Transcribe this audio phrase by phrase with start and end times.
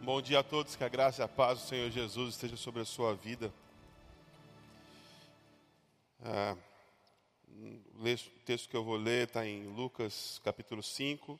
[0.00, 2.82] Bom dia a todos, que a graça e a paz do Senhor Jesus esteja sobre
[2.82, 3.52] a sua vida.
[6.22, 6.56] Ah,
[7.96, 11.38] o texto que eu vou ler está em Lucas capítulo 5,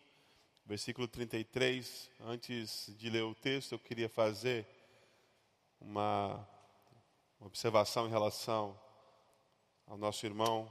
[0.66, 2.10] versículo 33.
[2.20, 4.66] Antes de ler o texto, eu queria fazer
[5.80, 6.44] uma
[7.38, 8.76] observação em relação
[9.86, 10.70] ao nosso irmão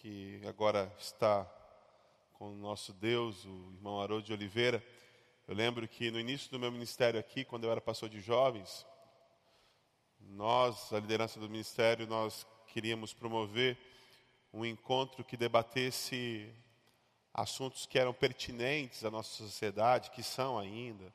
[0.00, 1.44] que agora está
[2.32, 4.82] com o nosso Deus, o irmão Haroldo de Oliveira.
[5.50, 8.86] Eu lembro que no início do meu ministério aqui, quando eu era pastor de jovens,
[10.20, 13.76] nós, a liderança do ministério, nós queríamos promover
[14.52, 16.48] um encontro que debatesse
[17.34, 21.12] assuntos que eram pertinentes à nossa sociedade, que são ainda.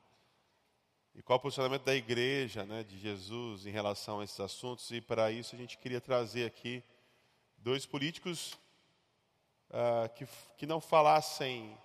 [1.15, 4.91] E qual o posicionamento da igreja, né, de Jesus em relação a esses assuntos.
[4.91, 6.83] E para isso a gente queria trazer aqui
[7.57, 8.59] dois políticos
[9.69, 11.77] uh, que, que não falassem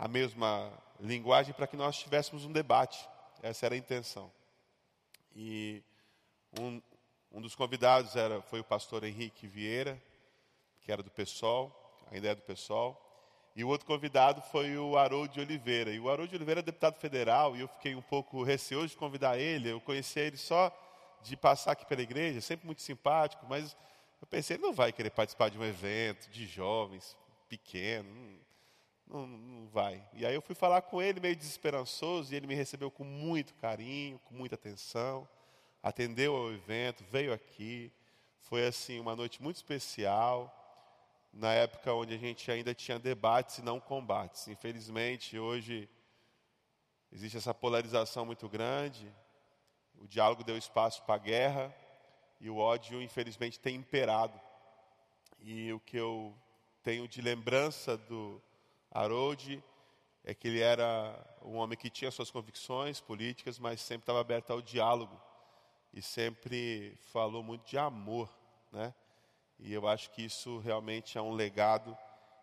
[0.00, 3.06] a mesma linguagem para que nós tivéssemos um debate.
[3.42, 4.32] Essa era a intenção.
[5.36, 5.82] E
[6.58, 6.80] um,
[7.30, 10.02] um dos convidados era, foi o pastor Henrique Vieira,
[10.80, 11.70] que era do PSOL,
[12.10, 12.98] ainda é do PSOL.
[13.54, 15.90] E o outro convidado foi o Haroldo de Oliveira.
[15.90, 18.96] E o Haroldo de Oliveira é deputado federal e eu fiquei um pouco receoso de
[18.96, 19.68] convidar ele.
[19.68, 20.74] Eu conheci ele só
[21.20, 23.76] de passar aqui pela igreja, sempre muito simpático, mas
[24.18, 27.14] eu pensei, ele não vai querer participar de um evento de jovens,
[27.50, 28.40] pequeno.
[29.10, 30.00] Não, não vai.
[30.12, 33.52] E aí eu fui falar com ele meio desesperançoso e ele me recebeu com muito
[33.54, 35.28] carinho, com muita atenção,
[35.82, 37.90] atendeu ao evento, veio aqui.
[38.38, 40.56] Foi assim uma noite muito especial,
[41.32, 44.46] na época onde a gente ainda tinha debates e não combates.
[44.46, 45.88] Infelizmente, hoje
[47.10, 49.12] existe essa polarização muito grande.
[49.98, 51.74] O diálogo deu espaço para a guerra
[52.40, 54.40] e o ódio, infelizmente, tem imperado.
[55.40, 56.32] E o que eu
[56.84, 58.40] tenho de lembrança do
[58.90, 59.62] Harold
[60.24, 64.50] é que ele era um homem que tinha suas convicções políticas, mas sempre estava aberto
[64.50, 65.18] ao diálogo
[65.92, 68.28] e sempre falou muito de amor,
[68.70, 68.94] né?
[69.58, 71.96] E eu acho que isso realmente é um legado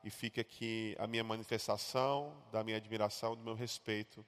[0.03, 4.25] e fica aqui a minha manifestação da minha admiração, do meu respeito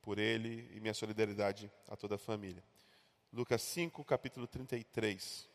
[0.00, 2.62] por ele e minha solidariedade a toda a família.
[3.32, 5.50] Lucas 5, capítulo 33.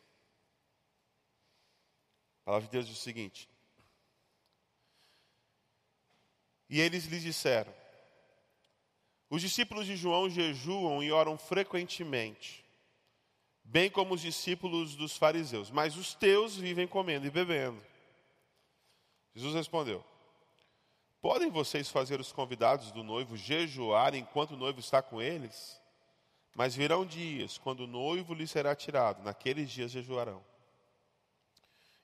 [2.41, 3.49] A palavra de Deus diz o seguinte:
[6.73, 7.71] E eles lhe disseram:
[9.29, 12.65] Os discípulos de João jejuam e oram frequentemente,
[13.63, 17.79] bem como os discípulos dos fariseus, mas os teus vivem comendo e bebendo.
[19.35, 20.03] Jesus respondeu:
[21.21, 25.79] Podem vocês fazer os convidados do noivo jejuar enquanto o noivo está com eles?
[26.55, 30.43] Mas virão dias quando o noivo lhe será tirado, naqueles dias jejuarão.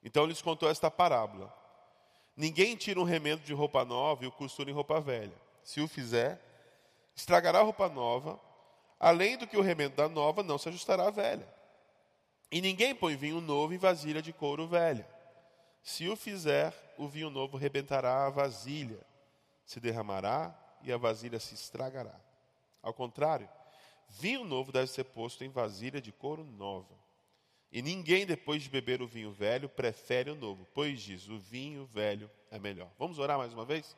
[0.04, 1.59] Então lhes contou esta parábola.
[2.40, 5.36] Ninguém tira um remendo de roupa nova e o costura em roupa velha.
[5.62, 6.40] Se o fizer,
[7.14, 8.40] estragará a roupa nova,
[8.98, 11.46] além do que o remendo da nova não se ajustará à velha.
[12.50, 15.06] E ninguém põe vinho novo em vasilha de couro velha.
[15.84, 19.06] Se o fizer, o vinho novo rebentará a vasilha,
[19.66, 22.16] se derramará e a vasilha se estragará.
[22.82, 23.50] Ao contrário,
[24.08, 26.96] vinho novo deve ser posto em vasilha de couro nova.
[27.72, 31.86] E ninguém, depois de beber o vinho velho, prefere o novo, pois diz: o vinho
[31.86, 32.90] velho é melhor.
[32.98, 33.96] Vamos orar mais uma vez?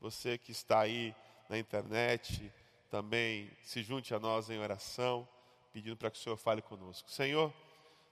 [0.00, 1.14] Você que está aí
[1.48, 2.52] na internet,
[2.90, 5.26] também se junte a nós em oração,
[5.72, 7.10] pedindo para que o Senhor fale conosco.
[7.10, 7.52] Senhor,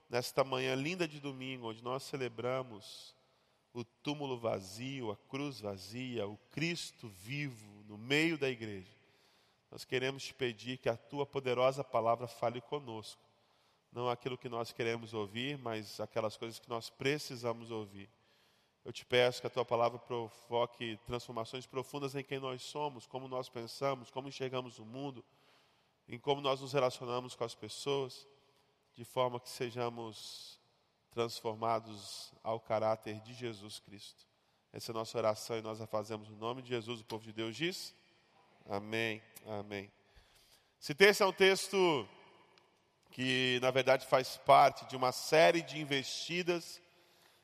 [0.09, 3.15] nesta manhã linda de domingo, onde nós celebramos
[3.73, 8.91] o túmulo vazio, a cruz vazia, o Cristo vivo no meio da igreja,
[9.69, 13.26] nós queremos te pedir que a tua poderosa palavra fale conosco
[13.91, 18.09] não aquilo que nós queremos ouvir, mas aquelas coisas que nós precisamos ouvir.
[18.83, 23.27] Eu te peço que a tua palavra provoque transformações profundas em quem nós somos, como
[23.27, 25.25] nós pensamos, como enxergamos o mundo,
[26.07, 28.25] em como nós nos relacionamos com as pessoas,
[28.93, 30.57] de forma que sejamos
[31.11, 34.25] transformados ao caráter de Jesus Cristo.
[34.71, 37.25] Essa é a nossa oração e nós a fazemos no nome de Jesus, o povo
[37.25, 37.95] de Deus diz.
[38.65, 39.91] Amém, amém.
[40.79, 42.07] Esse texto é um texto
[43.17, 46.79] que na verdade faz parte de uma série de investidas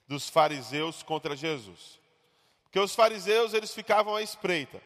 [0.07, 1.99] dos fariseus contra Jesus.
[2.61, 4.79] Porque os fariseus, eles ficavam à espreita.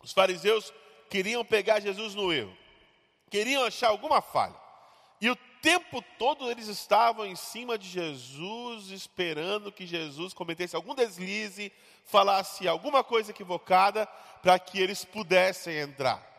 [0.00, 0.72] Os fariseus
[1.10, 2.56] queriam pegar Jesus no erro.
[3.28, 4.54] Queriam achar alguma falha.
[5.20, 10.94] E o tempo todo eles estavam em cima de Jesus, esperando que Jesus cometesse algum
[10.94, 11.72] deslize,
[12.04, 14.06] falasse alguma coisa equivocada,
[14.40, 16.35] para que eles pudessem entrar.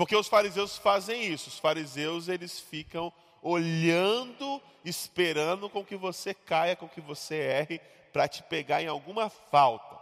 [0.00, 1.50] Porque os fariseus fazem isso.
[1.50, 3.12] Os fariseus eles ficam
[3.42, 7.78] olhando, esperando com que você caia, com que você erre,
[8.10, 9.98] para te pegar em alguma falta.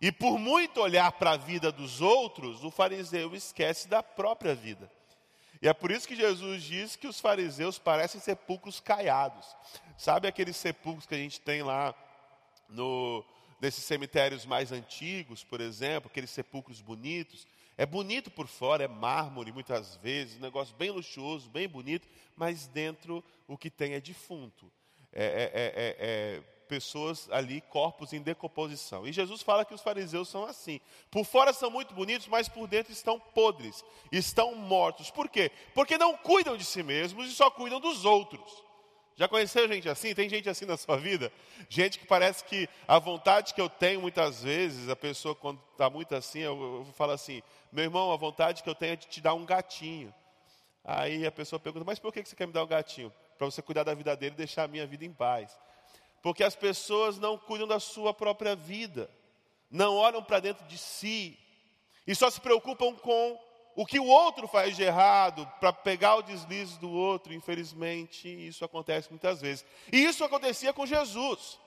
[0.00, 4.90] E por muito olhar para a vida dos outros, o fariseu esquece da própria vida.
[5.60, 9.46] E é por isso que Jesus diz que os fariseus parecem sepulcros caiados.
[9.98, 11.94] Sabe aqueles sepulcros que a gente tem lá
[12.66, 13.22] no,
[13.60, 17.46] nesses cemitérios mais antigos, por exemplo, aqueles sepulcros bonitos?
[17.82, 22.06] É bonito por fora, é mármore muitas vezes, um negócio bem luxuoso, bem bonito,
[22.36, 24.70] mas dentro o que tem é defunto.
[25.12, 29.04] É, é, é, é pessoas ali, corpos em decomposição.
[29.04, 30.80] E Jesus fala que os fariseus são assim.
[31.10, 35.10] Por fora são muito bonitos, mas por dentro estão podres, estão mortos.
[35.10, 35.50] Por quê?
[35.74, 38.62] Porque não cuidam de si mesmos e só cuidam dos outros.
[39.16, 40.14] Já conheceu gente assim?
[40.14, 41.32] Tem gente assim na sua vida?
[41.68, 45.90] Gente que parece que a vontade que eu tenho muitas vezes, a pessoa quando está
[45.90, 49.06] muito assim, eu, eu falo assim, meu irmão, a vontade que eu tenho é de
[49.06, 50.12] te dar um gatinho.
[50.84, 53.12] Aí a pessoa pergunta, mas por que você quer me dar um gatinho?
[53.36, 55.56] Para você cuidar da vida dele e deixar a minha vida em paz.
[56.22, 59.10] Porque as pessoas não cuidam da sua própria vida,
[59.70, 61.38] não olham para dentro de si
[62.06, 63.38] e só se preocupam com
[63.74, 67.32] o que o outro faz de errado para pegar o deslize do outro.
[67.32, 69.64] Infelizmente, isso acontece muitas vezes.
[69.92, 71.58] E isso acontecia com Jesus.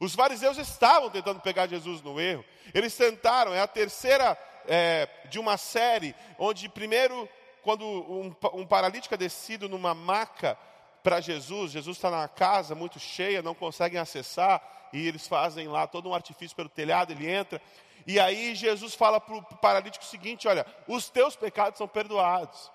[0.00, 2.44] Os fariseus estavam tentando pegar Jesus no erro.
[2.72, 4.36] Eles tentaram, é a terceira
[4.66, 7.28] é, de uma série, onde primeiro,
[7.62, 10.58] quando um, um paralítico é descido numa maca,
[11.04, 11.70] para Jesus.
[11.70, 16.14] Jesus está na casa muito cheia, não conseguem acessar, e eles fazem lá todo um
[16.14, 17.60] artifício pelo telhado, ele entra.
[18.06, 22.70] E aí Jesus fala para o paralítico o seguinte: olha, os teus pecados são perdoados.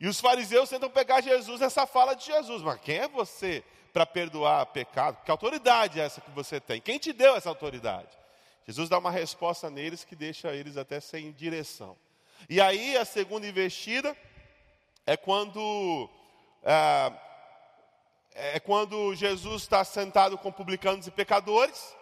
[0.00, 3.62] E os fariseus tentam pegar Jesus nessa fala de Jesus, mas quem é você
[3.92, 5.22] para perdoar pecado?
[5.24, 6.80] Que autoridade é essa que você tem?
[6.80, 8.08] Quem te deu essa autoridade?
[8.66, 11.96] Jesus dá uma resposta neles que deixa eles até sem direção.
[12.48, 14.16] E aí a segunda investida
[15.06, 16.08] é quando
[16.64, 17.12] ah,
[18.32, 21.94] é quando Jesus está sentado com publicanos e pecadores,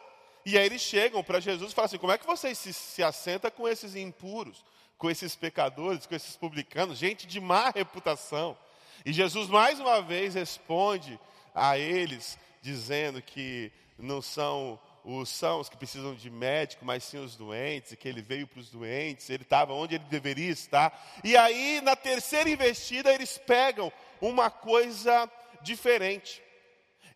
[0.49, 3.03] e aí eles chegam para Jesus e falam assim: como é que vocês se, se
[3.03, 4.65] assenta com esses impuros,
[4.97, 8.57] com esses pecadores, com esses publicanos, gente de má reputação?
[9.05, 11.19] E Jesus mais uma vez responde
[11.55, 17.19] a eles, dizendo que não são os são os que precisam de médico, mas sim
[17.19, 21.19] os doentes, e que ele veio para os doentes, ele estava onde ele deveria estar.
[21.25, 23.91] E aí, na terceira investida, eles pegam
[24.21, 25.31] uma coisa
[25.63, 26.43] diferente.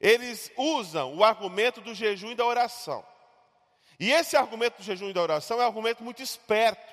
[0.00, 3.04] Eles usam o argumento do jejum e da oração.
[4.02, 6.92] E esse argumento do jejum e da oração é um argumento muito esperto.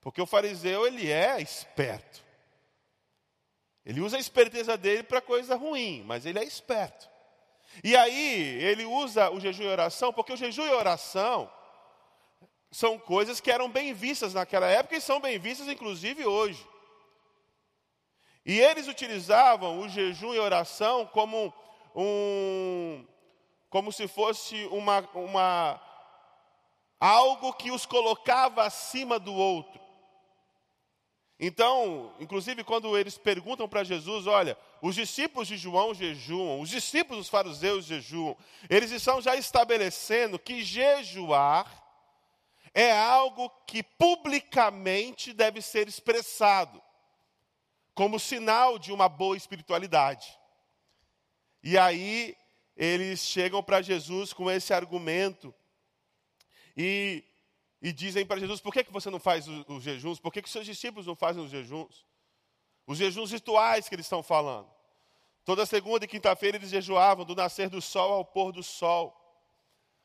[0.00, 2.22] Porque o fariseu, ele é esperto.
[3.84, 7.10] Ele usa a esperteza dele para coisa ruim, mas ele é esperto.
[7.82, 11.52] E aí, ele usa o jejum e oração, porque o jejum e oração
[12.70, 16.64] são coisas que eram bem vistas naquela época e são bem vistas, inclusive, hoje.
[18.46, 21.52] E eles utilizavam o jejum e oração como
[21.96, 23.04] um,
[23.70, 25.80] como se fosse uma, uma
[26.98, 29.80] algo que os colocava acima do outro.
[31.40, 37.18] Então, inclusive quando eles perguntam para Jesus, olha, os discípulos de João jejuam, os discípulos
[37.18, 38.36] dos fariseus jejuam,
[38.68, 41.84] eles estão já estabelecendo que jejuar
[42.74, 46.82] é algo que publicamente deve ser expressado
[47.94, 50.38] como sinal de uma boa espiritualidade.
[51.62, 52.36] E aí
[52.78, 55.52] eles chegam para Jesus com esse argumento
[56.76, 57.24] e,
[57.82, 60.20] e dizem para Jesus: por que, que você não faz os, jejuns?
[60.20, 62.06] Por que, que seus discípulos não fazem os jejuns?
[62.86, 64.70] Os jejuns rituais que eles estão falando.
[65.44, 69.12] Toda segunda e quinta-feira eles jejuavam do nascer do sol ao pôr do sol.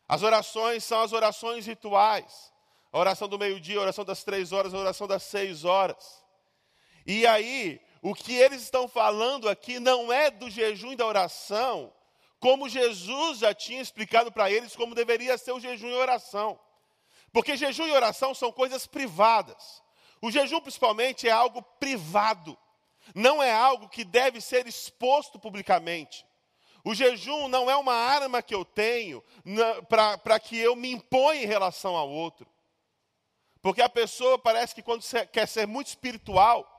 [0.07, 2.51] As orações são as orações rituais.
[2.91, 6.23] A oração do meio-dia, a oração das três horas, a oração das seis horas.
[7.05, 11.93] E aí, o que eles estão falando aqui não é do jejum e da oração,
[12.43, 16.59] como Jesus já tinha explicado para eles como deveria ser o jejum e oração.
[17.31, 19.81] Porque jejum e oração são coisas privadas.
[20.21, 22.57] O jejum, principalmente, é algo privado,
[23.15, 26.25] não é algo que deve ser exposto publicamente.
[26.83, 29.23] O jejum não é uma arma que eu tenho
[29.87, 32.45] para que eu me imponha em relação ao outro.
[33.61, 36.69] Porque a pessoa parece que quando quer ser muito espiritual,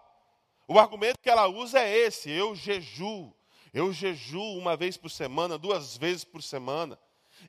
[0.68, 3.35] o argumento que ela usa é esse: eu jejuo.
[3.75, 6.97] Eu jejuo uma vez por semana, duas vezes por semana.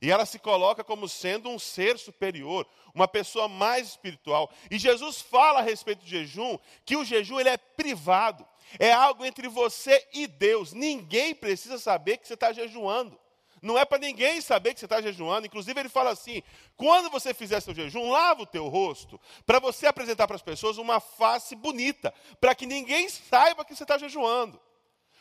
[0.02, 4.52] E ela se coloca como sendo um ser superior, uma pessoa mais espiritual.
[4.72, 8.46] E Jesus fala a respeito do jejum que o jejum ele é privado,
[8.80, 10.74] é algo entre você e Deus.
[10.74, 13.20] Ninguém precisa saber que você está jejuando.
[13.62, 15.48] Não é para ninguém saber que você está jejuando.
[15.48, 16.42] Inclusive, ele fala assim:
[16.76, 20.78] quando você fizer seu jejum, lava o teu rosto, para você apresentar para as pessoas
[20.78, 24.60] uma face bonita, para que ninguém saiba que você está jejuando.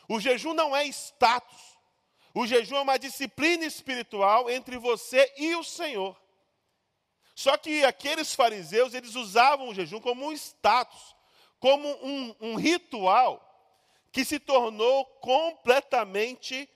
[0.07, 1.75] O jejum não é status.
[2.33, 6.19] O jejum é uma disciplina espiritual entre você e o Senhor.
[7.33, 11.15] Só que aqueles fariseus, eles usavam o jejum como um status,
[11.59, 13.41] como um, um ritual
[14.11, 16.69] que se tornou completamente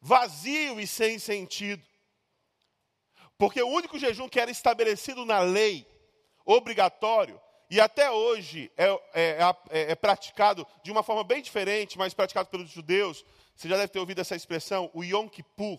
[0.00, 1.86] vazio e sem sentido.
[3.38, 5.86] Porque o único jejum que era estabelecido na lei,
[6.44, 7.40] obrigatório,
[7.72, 9.38] e até hoje é, é,
[9.70, 13.24] é, é, praticado de uma forma bem diferente, mas praticado pelos judeus,
[13.56, 15.78] você já deve ter ouvido essa expressão, o Yom Kippur.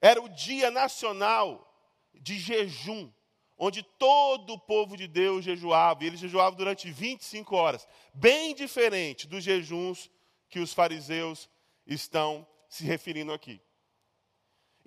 [0.00, 1.68] Era o dia nacional
[2.14, 3.10] de jejum,
[3.58, 9.26] onde todo o povo de Deus jejuava, e eles jejuavam durante 25 horas, bem diferente
[9.26, 10.08] dos jejuns
[10.48, 11.50] que os fariseus
[11.84, 13.60] estão se referindo aqui.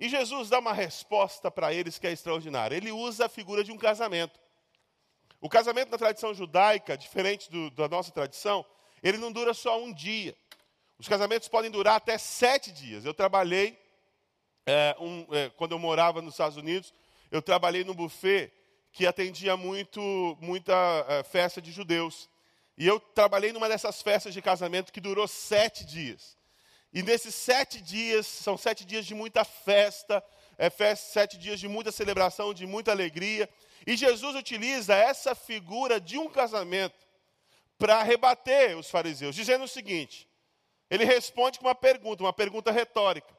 [0.00, 2.74] E Jesus dá uma resposta para eles que é extraordinária.
[2.74, 4.45] Ele usa a figura de um casamento.
[5.40, 8.64] O casamento na tradição judaica, diferente do, da nossa tradição,
[9.02, 10.36] ele não dura só um dia.
[10.98, 13.04] Os casamentos podem durar até sete dias.
[13.04, 13.78] Eu trabalhei,
[14.64, 16.92] é, um, é, quando eu morava nos Estados Unidos,
[17.30, 18.52] eu trabalhei no buffet
[18.92, 20.00] que atendia muito,
[20.40, 20.74] muita
[21.08, 22.30] é, festa de judeus.
[22.78, 26.36] E eu trabalhei numa dessas festas de casamento que durou sete dias.
[26.92, 30.24] E nesses sete dias, são sete dias de muita festa,
[30.56, 33.48] é festa, sete dias de muita celebração, de muita alegria.
[33.84, 37.06] E Jesus utiliza essa figura de um casamento
[37.78, 40.28] para rebater os fariseus, dizendo o seguinte:
[40.90, 43.36] ele responde com uma pergunta, uma pergunta retórica.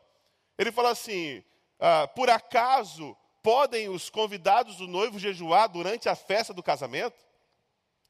[0.57, 1.43] Ele fala assim:
[1.79, 7.25] ah, por acaso podem os convidados do noivo jejuar durante a festa do casamento?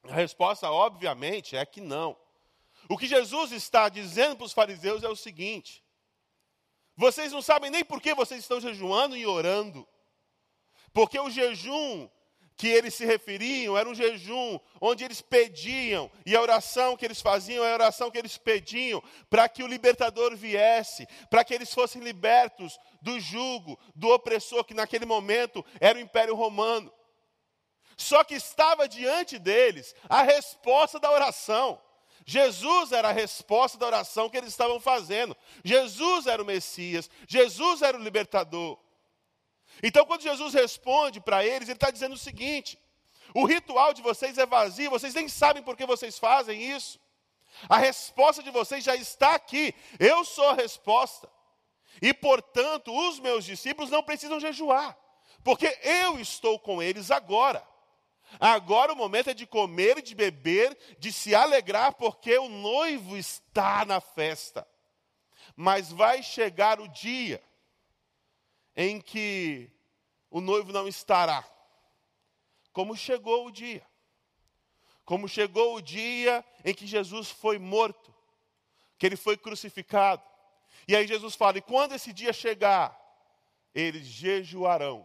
[0.04, 2.16] A resposta, obviamente, é que não.
[2.88, 5.84] O que Jesus está dizendo para os fariseus é o seguinte:
[6.96, 9.86] vocês não sabem nem por que vocês estão jejuando e orando,
[10.92, 12.08] porque o jejum
[12.58, 17.22] que eles se referiam era um jejum onde eles pediam, e a oração que eles
[17.22, 19.00] faziam é a oração que eles pediam
[19.30, 24.74] para que o libertador viesse, para que eles fossem libertos do jugo, do opressor, que
[24.74, 26.92] naquele momento era o Império Romano.
[27.96, 31.80] Só que estava diante deles a resposta da oração.
[32.26, 35.36] Jesus era a resposta da oração que eles estavam fazendo.
[35.64, 38.78] Jesus era o Messias, Jesus era o libertador.
[39.82, 42.78] Então, quando Jesus responde para eles, ele está dizendo o seguinte:
[43.34, 46.98] o ritual de vocês é vazio, vocês nem sabem por que vocês fazem isso.
[47.68, 51.28] A resposta de vocês já está aqui, eu sou a resposta.
[52.00, 54.96] E, portanto, os meus discípulos não precisam jejuar,
[55.42, 57.66] porque eu estou com eles agora.
[58.38, 63.84] Agora o momento é de comer, de beber, de se alegrar, porque o noivo está
[63.86, 64.68] na festa.
[65.56, 67.42] Mas vai chegar o dia
[68.80, 69.68] em que
[70.30, 71.44] o noivo não estará.
[72.72, 73.84] Como chegou o dia.
[75.04, 78.14] Como chegou o dia em que Jesus foi morto,
[78.96, 80.22] que ele foi crucificado.
[80.86, 82.96] E aí Jesus fala: e quando esse dia chegar,
[83.74, 85.04] eles jejuarão.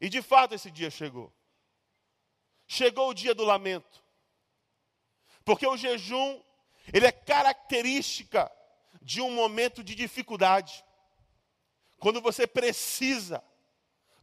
[0.00, 1.32] E de fato esse dia chegou.
[2.68, 4.00] Chegou o dia do lamento.
[5.44, 6.40] Porque o jejum,
[6.92, 8.50] ele é característica
[9.00, 10.84] de um momento de dificuldade
[12.02, 13.40] quando você precisa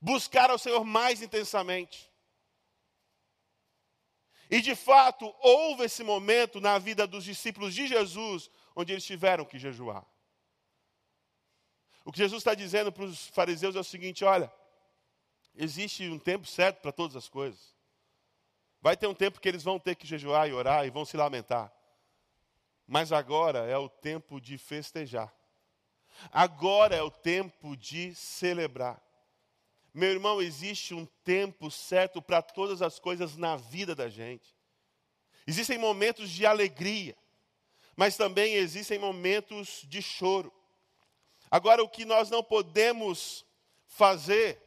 [0.01, 2.11] buscar ao Senhor mais intensamente.
[4.49, 9.45] E de fato, houve esse momento na vida dos discípulos de Jesus, onde eles tiveram
[9.45, 10.05] que jejuar.
[12.03, 14.51] O que Jesus está dizendo para os fariseus é o seguinte: olha,
[15.55, 17.73] existe um tempo certo para todas as coisas.
[18.81, 21.15] Vai ter um tempo que eles vão ter que jejuar e orar e vão se
[21.15, 21.73] lamentar.
[22.85, 25.33] Mas agora é o tempo de festejar.
[26.31, 29.01] Agora é o tempo de celebrar.
[29.93, 34.55] Meu irmão, existe um tempo certo para todas as coisas na vida da gente.
[35.47, 37.17] Existem momentos de alegria,
[37.95, 40.53] mas também existem momentos de choro.
[41.49, 43.45] Agora, o que nós não podemos
[43.87, 44.61] fazer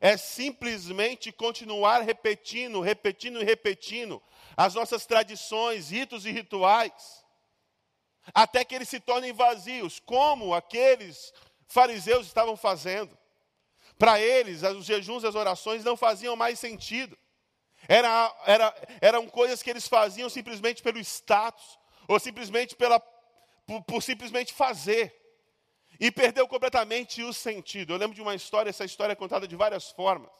[0.00, 4.20] é simplesmente continuar repetindo, repetindo e repetindo
[4.56, 7.24] as nossas tradições, ritos e rituais
[8.34, 11.32] até que eles se tornem vazios, como aqueles
[11.66, 13.16] fariseus estavam fazendo.
[13.98, 17.18] Para eles, os jejuns e as orações não faziam mais sentido.
[17.88, 23.00] Era, era, eram coisas que eles faziam simplesmente pelo status, ou simplesmente pela,
[23.66, 25.14] por, por simplesmente fazer.
[26.00, 27.92] E perdeu completamente o sentido.
[27.92, 30.30] Eu lembro de uma história, essa história é contada de várias formas,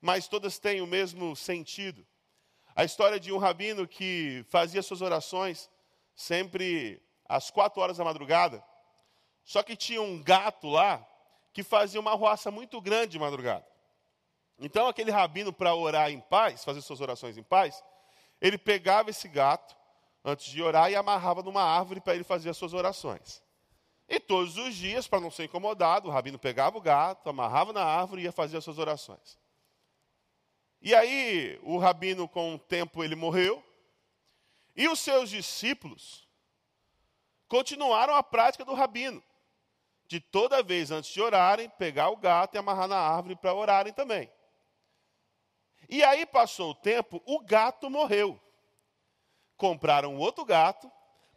[0.00, 2.06] mas todas têm o mesmo sentido.
[2.74, 5.70] A história de um rabino que fazia suas orações
[6.14, 8.64] sempre às quatro horas da madrugada.
[9.44, 11.06] Só que tinha um gato lá
[11.52, 13.66] que fazia uma roça muito grande de madrugada.
[14.58, 17.82] Então, aquele rabino, para orar em paz, fazer suas orações em paz,
[18.40, 19.76] ele pegava esse gato
[20.24, 23.42] antes de orar e amarrava numa árvore para ele fazer as suas orações.
[24.08, 27.84] E todos os dias, para não ser incomodado, o rabino pegava o gato, amarrava na
[27.84, 29.38] árvore e ia fazer as suas orações.
[30.80, 33.64] E aí, o rabino, com o tempo, ele morreu.
[34.74, 36.28] E os seus discípulos
[37.52, 39.22] continuaram a prática do rabino.
[40.06, 43.92] De toda vez, antes de orarem, pegar o gato e amarrar na árvore para orarem
[43.92, 44.32] também.
[45.86, 48.40] E aí passou o tempo, o gato morreu.
[49.54, 50.90] Compraram outro gato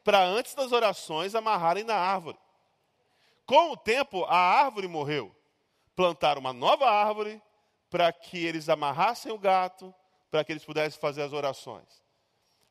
[0.05, 2.39] para antes das orações amarrarem na árvore.
[3.45, 5.36] Com o tempo, a árvore morreu.
[5.98, 7.43] Plantaram uma nova árvore
[7.89, 9.93] para que eles amarrassem o gato,
[10.31, 12.01] para que eles pudessem fazer as orações.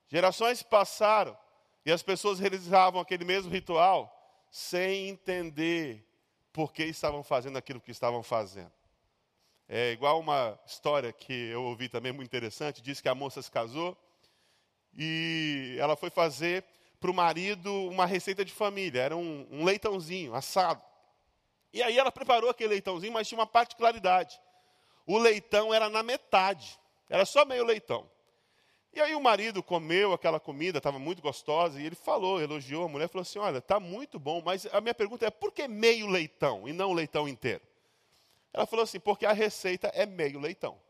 [0.08, 1.43] Gerações passaram
[1.84, 4.10] e as pessoas realizavam aquele mesmo ritual
[4.50, 6.06] sem entender
[6.52, 8.72] por que estavam fazendo aquilo que estavam fazendo.
[9.68, 13.50] É igual uma história que eu ouvi também muito interessante, diz que a moça se
[13.50, 13.96] casou
[14.96, 16.64] e ela foi fazer
[17.00, 19.00] para o marido uma receita de família.
[19.00, 20.82] Era um, um leitãozinho assado.
[21.72, 24.40] E aí ela preparou aquele leitãozinho, mas tinha uma particularidade.
[25.06, 26.78] O leitão era na metade,
[27.10, 28.08] era só meio leitão.
[28.94, 32.88] E aí o marido comeu aquela comida, estava muito gostosa, e ele falou, elogiou a
[32.88, 36.06] mulher, falou assim: Olha, está muito bom, mas a minha pergunta é: por que meio
[36.06, 37.62] leitão e não leitão inteiro?
[38.52, 40.80] Ela falou assim: Porque a receita é meio leitão.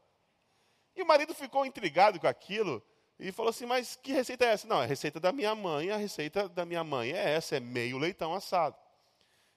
[0.95, 2.83] E o marido ficou intrigado com aquilo,
[3.19, 4.69] e falou assim: Mas que receita é essa?
[4.69, 7.61] Não, é a receita da minha mãe, a receita da minha mãe é essa, é
[7.61, 8.77] meio leitão assado.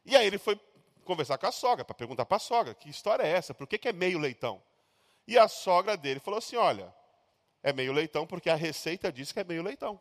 [0.05, 0.57] E aí ele foi
[1.03, 3.53] conversar com a sogra, para perguntar para a sogra: Que história é essa?
[3.53, 4.63] Por que, que é meio leitão?
[5.27, 6.95] E a sogra dele falou assim: Olha,
[7.67, 9.99] é meio leitão porque a receita diz que é meio leitão.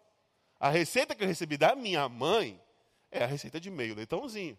[0.60, 2.62] A receita que eu recebi da minha mãe
[3.10, 4.56] é a receita de meio leitãozinho.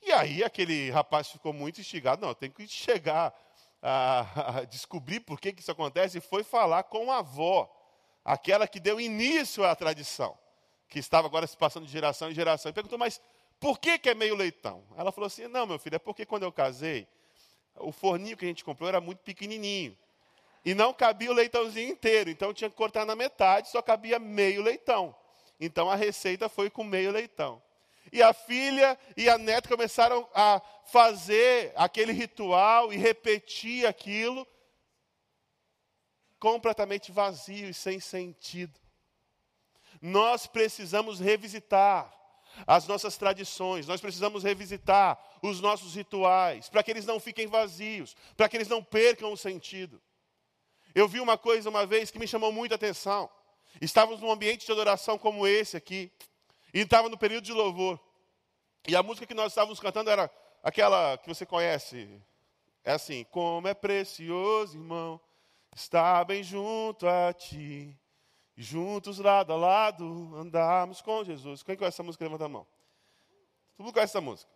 [0.00, 3.38] E aí aquele rapaz ficou muito instigado: Não, tem que chegar
[3.82, 7.70] a, a descobrir por que, que isso acontece, e foi falar com a avó
[8.24, 10.36] aquela que deu início à tradição,
[10.88, 12.70] que estava agora se passando de geração em geração.
[12.70, 13.20] E perguntou, mas
[13.58, 14.82] por que, que é meio leitão?
[14.96, 17.06] Ela falou assim: não, meu filho, é porque quando eu casei,
[17.74, 19.94] o forninho que a gente comprou era muito pequenininho.
[20.64, 24.62] E não cabia o leitãozinho inteiro, então tinha que cortar na metade, só cabia meio
[24.62, 25.14] leitão.
[25.58, 27.62] Então a receita foi com meio leitão.
[28.12, 34.46] E a filha e a neta começaram a fazer aquele ritual e repetir aquilo
[36.38, 38.78] completamente vazio e sem sentido.
[40.00, 42.12] Nós precisamos revisitar
[42.66, 48.16] as nossas tradições, nós precisamos revisitar os nossos rituais, para que eles não fiquem vazios,
[48.36, 50.00] para que eles não percam o sentido.
[50.94, 53.30] Eu vi uma coisa uma vez que me chamou muita atenção.
[53.80, 56.10] Estávamos num ambiente de adoração como esse aqui,
[56.72, 58.00] e estava no período de louvor.
[58.86, 60.30] E a música que nós estávamos cantando era
[60.62, 62.08] aquela que você conhece.
[62.84, 65.20] É assim: Como é precioso, irmão,
[65.74, 67.96] estar bem junto a ti.
[68.56, 71.62] Juntos, lado a lado, andarmos com Jesus.
[71.62, 72.24] Quem conhece essa música?
[72.24, 72.66] Levanta a mão.
[73.76, 74.50] Todo mundo conhece essa música.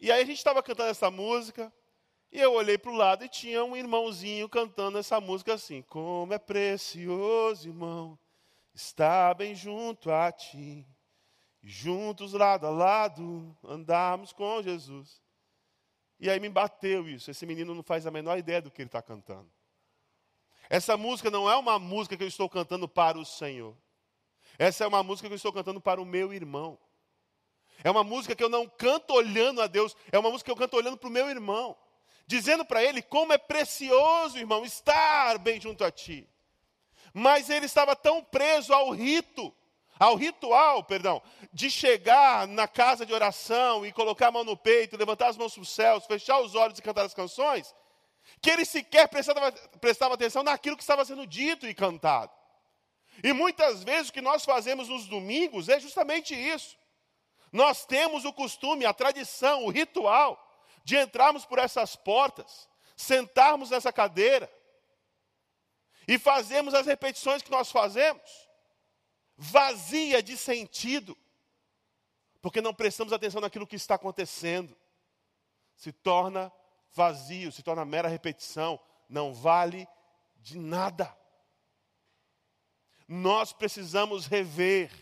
[0.00, 1.72] E aí a gente estava cantando essa música,
[2.30, 6.34] e eu olhei para o lado e tinha um irmãozinho cantando essa música assim: Como
[6.34, 8.18] é precioso, irmão,
[8.74, 10.86] estar bem junto a ti.
[11.62, 15.20] Juntos, lado a lado, andarmos com Jesus.
[16.18, 17.30] E aí me bateu isso.
[17.30, 19.50] Esse menino não faz a menor ideia do que ele está cantando.
[20.68, 23.76] Essa música não é uma música que eu estou cantando para o Senhor.
[24.58, 26.78] Essa é uma música que eu estou cantando para o meu irmão.
[27.84, 30.56] É uma música que eu não canto olhando a Deus, é uma música que eu
[30.56, 31.76] canto olhando para o meu irmão,
[32.26, 36.28] dizendo para ele como é precioso, irmão, estar bem junto a ti.
[37.14, 39.54] Mas ele estava tão preso ao rito,
[39.98, 44.96] ao ritual, perdão, de chegar na casa de oração e colocar a mão no peito,
[44.96, 47.74] levantar as mãos para os céus, fechar os olhos e cantar as canções,
[48.42, 52.32] que ele sequer prestava, prestava atenção naquilo que estava sendo dito e cantado.
[53.22, 56.76] E muitas vezes o que nós fazemos nos domingos é justamente isso.
[57.50, 60.45] Nós temos o costume, a tradição, o ritual
[60.86, 64.48] de entrarmos por essas portas, sentarmos nessa cadeira
[66.06, 68.48] e fazemos as repetições que nós fazemos,
[69.36, 71.18] vazia de sentido,
[72.40, 74.76] porque não prestamos atenção naquilo que está acontecendo.
[75.74, 76.52] Se torna
[76.92, 79.88] vazio, se torna mera repetição, não vale
[80.36, 81.12] de nada.
[83.08, 84.92] Nós precisamos rever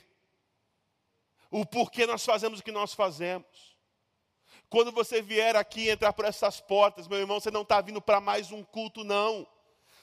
[1.51, 3.74] o porquê nós fazemos o que nós fazemos.
[4.75, 8.21] Quando você vier aqui entrar por essas portas, meu irmão, você não está vindo para
[8.21, 9.47] mais um culto, não.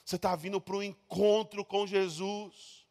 [0.02, 2.86] Você está vindo para um encontro com Jesus.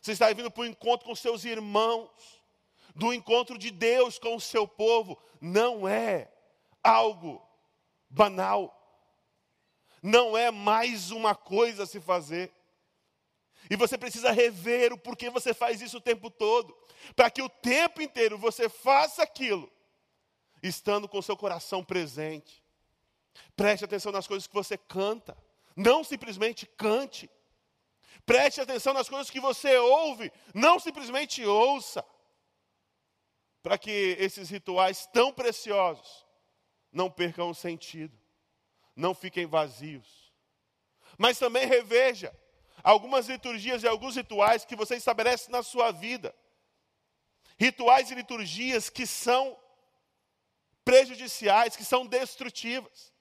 [0.00, 2.08] Você está vindo para um encontro com seus irmãos.
[2.94, 5.18] Do encontro de Deus com o seu povo.
[5.40, 6.30] Não é
[6.80, 7.44] algo
[8.08, 8.72] banal.
[10.00, 12.54] Não é mais uma coisa a se fazer.
[13.68, 16.72] E você precisa rever o porquê você faz isso o tempo todo.
[17.16, 19.68] Para que o tempo inteiro você faça aquilo
[20.62, 22.62] estando com seu coração presente.
[23.54, 25.36] Preste atenção nas coisas que você canta,
[25.74, 27.30] não simplesmente cante.
[28.24, 32.04] Preste atenção nas coisas que você ouve, não simplesmente ouça.
[33.62, 36.24] Para que esses rituais tão preciosos
[36.92, 38.16] não percam o sentido,
[38.94, 40.32] não fiquem vazios.
[41.18, 42.34] Mas também reveja
[42.82, 46.34] algumas liturgias e alguns rituais que você estabelece na sua vida.
[47.58, 49.58] Rituais e liturgias que são
[50.86, 53.12] prejudiciais, que são destrutivas.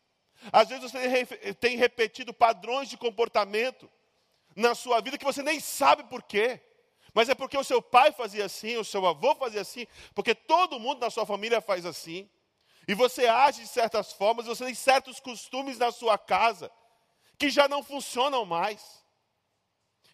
[0.53, 3.91] Às vezes você tem repetido padrões de comportamento
[4.55, 6.61] na sua vida que você nem sabe por quê.
[7.11, 10.79] Mas é porque o seu pai fazia assim, o seu avô fazia assim, porque todo
[10.79, 12.29] mundo na sua família faz assim.
[12.87, 16.71] E você age de certas formas, você tem certos costumes na sua casa
[17.39, 19.03] que já não funcionam mais,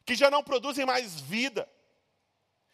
[0.05, 1.69] que já não produzem mais vida.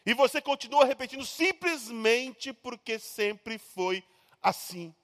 [0.05, 4.03] E você continua repetindo simplesmente porque sempre foi
[4.41, 4.95] assim.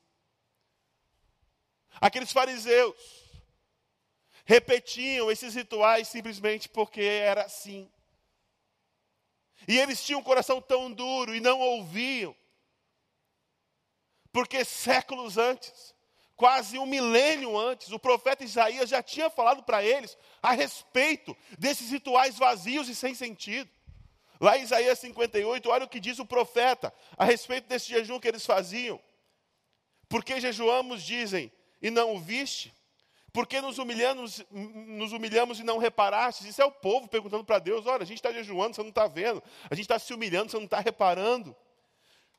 [2.02, 2.96] Aqueles fariseus
[4.46, 7.90] repetiam esses rituais simplesmente porque era assim.
[9.68, 12.36] E eles tinham um coração tão duro e não ouviam.
[14.32, 15.94] Porque séculos antes,
[16.36, 21.90] quase um milênio antes, o profeta Isaías já tinha falado para eles a respeito desses
[21.90, 23.70] rituais vazios e sem sentido.
[24.42, 28.28] Lá em Isaías 58, olha o que diz o profeta a respeito desse jejum que
[28.28, 29.00] eles faziam.
[30.14, 32.72] Porque jejuamos, dizem, e não o viste?
[33.32, 36.48] Porque nos humilhamos, nos humilhamos e não reparaste?
[36.48, 39.08] Isso é o povo perguntando para Deus: olha, a gente está jejuando, você não está
[39.08, 39.42] vendo.
[39.72, 41.56] A gente está se humilhando, você não está reparando.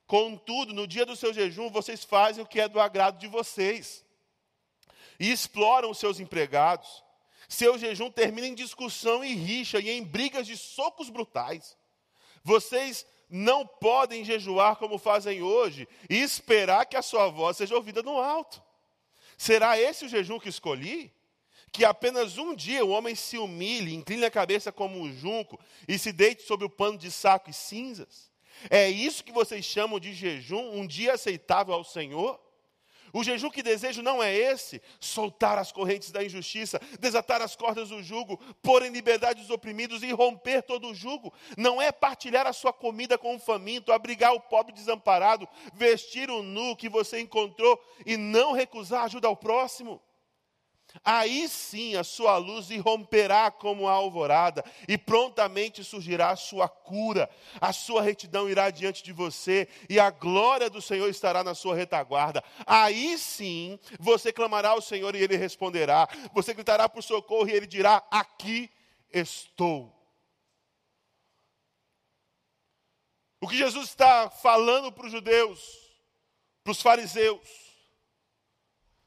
[0.07, 4.05] Contudo, no dia do seu jejum, vocês fazem o que é do agrado de vocês.
[5.19, 7.03] E exploram os seus empregados.
[7.49, 11.77] Seu jejum termina em discussão e rixa e em brigas de socos brutais.
[12.45, 18.03] Vocês não podem jejuar como fazem hoje e esperar que a sua voz seja ouvida
[18.03, 18.63] no alto.
[19.37, 21.13] Será esse o jejum que escolhi?
[21.73, 25.59] Que apenas um dia o homem se humilhe, incline a cabeça como um junco
[25.89, 28.31] e se deite sobre o pano de saco e cinzas?
[28.71, 32.41] É isso que vocês chamam de jejum, um dia aceitável ao Senhor?
[33.15, 37.91] O jejum que desejo não é esse: soltar as correntes da injustiça, desatar as cordas
[37.91, 41.33] do jugo, pôr em liberdade os oprimidos e romper todo o jugo.
[41.57, 46.43] Não é partilhar a sua comida com o faminto, abrigar o pobre desamparado, vestir o
[46.43, 50.03] nu que você encontrou e não recusar ajuda ao próximo.
[51.03, 57.29] Aí sim a sua luz irromperá como a alvorada, e prontamente surgirá a sua cura,
[57.61, 61.75] a sua retidão irá diante de você, e a glória do Senhor estará na sua
[61.75, 62.45] retaguarda.
[62.67, 67.67] Aí sim você clamará ao Senhor e ele responderá, você gritará por socorro e ele
[67.67, 68.71] dirá: Aqui
[69.13, 69.93] estou.
[73.41, 75.61] O que Jesus está falando para os judeus,
[76.63, 77.47] para os fariseus,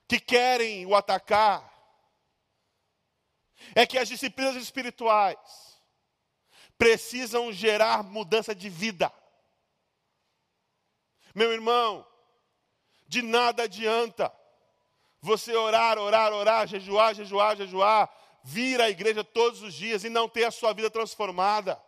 [0.08, 1.77] que querem o atacar,
[3.76, 5.38] é que as disciplinas espirituais
[6.78, 9.12] precisam gerar mudança de vida.
[11.34, 12.06] Meu irmão,
[13.08, 14.34] de nada adianta
[15.22, 18.10] você orar, orar, orar, jejuar, jejuar, jejuar,
[18.44, 21.82] vir à igreja todos os dias e não ter a sua vida transformada.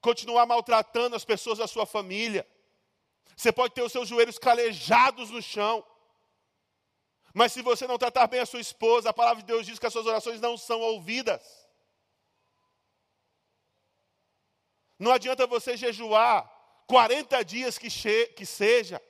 [0.00, 2.46] Continuar maltratando as pessoas da sua família.
[3.36, 5.84] Você pode ter os seus joelhos calejados no chão.
[7.34, 9.86] Mas se você não tratar bem a sua esposa, a palavra de Deus diz que
[9.86, 11.42] as suas orações não são ouvidas.
[14.96, 16.48] Não adianta você jejuar
[16.86, 17.88] 40 dias que,
[18.28, 19.02] que seja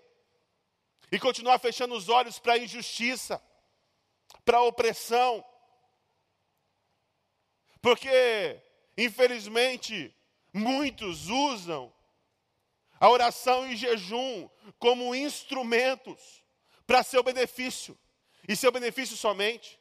[1.12, 3.42] e continuar fechando os olhos para a injustiça,
[4.42, 5.44] para a opressão.
[7.82, 8.58] Porque,
[8.96, 10.16] infelizmente,
[10.50, 11.92] muitos usam
[12.98, 16.42] a oração e jejum como instrumentos
[16.86, 17.98] para seu benefício
[18.48, 19.78] e seu benefício somente.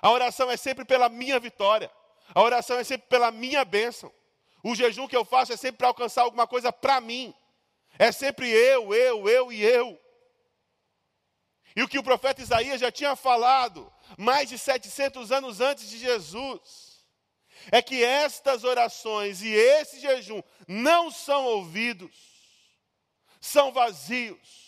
[0.00, 1.90] A oração é sempre pela minha vitória.
[2.34, 4.12] A oração é sempre pela minha bênção.
[4.62, 7.34] O jejum que eu faço é sempre para alcançar alguma coisa para mim.
[7.98, 9.98] É sempre eu, eu, eu e eu.
[11.74, 15.98] E o que o profeta Isaías já tinha falado, mais de 700 anos antes de
[15.98, 17.04] Jesus,
[17.70, 22.16] é que estas orações e esse jejum não são ouvidos,
[23.40, 24.67] são vazios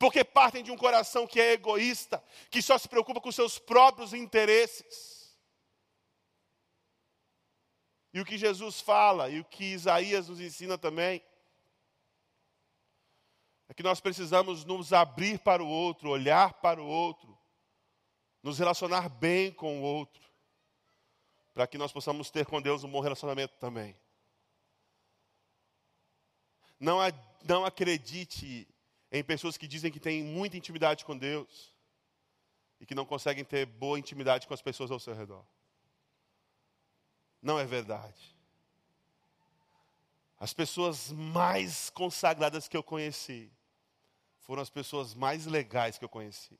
[0.00, 4.14] porque partem de um coração que é egoísta, que só se preocupa com seus próprios
[4.14, 5.38] interesses.
[8.10, 11.22] E o que Jesus fala, e o que Isaías nos ensina também,
[13.68, 17.38] é que nós precisamos nos abrir para o outro, olhar para o outro,
[18.42, 20.26] nos relacionar bem com o outro,
[21.52, 23.94] para que nós possamos ter com Deus um bom relacionamento também.
[26.80, 26.96] Não,
[27.44, 28.66] não acredite
[29.10, 31.74] em pessoas que dizem que têm muita intimidade com Deus
[32.80, 35.44] e que não conseguem ter boa intimidade com as pessoas ao seu redor.
[37.42, 38.38] Não é verdade.
[40.38, 43.52] As pessoas mais consagradas que eu conheci
[44.38, 46.58] foram as pessoas mais legais que eu conheci.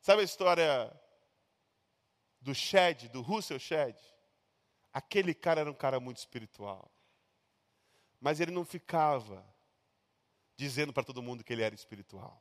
[0.00, 0.92] Sabe a história
[2.40, 3.96] do Shed, do Russell Shed?
[4.92, 6.90] Aquele cara era um cara muito espiritual.
[8.20, 9.44] Mas ele não ficava
[10.62, 12.40] dizendo para todo mundo que ele era espiritual.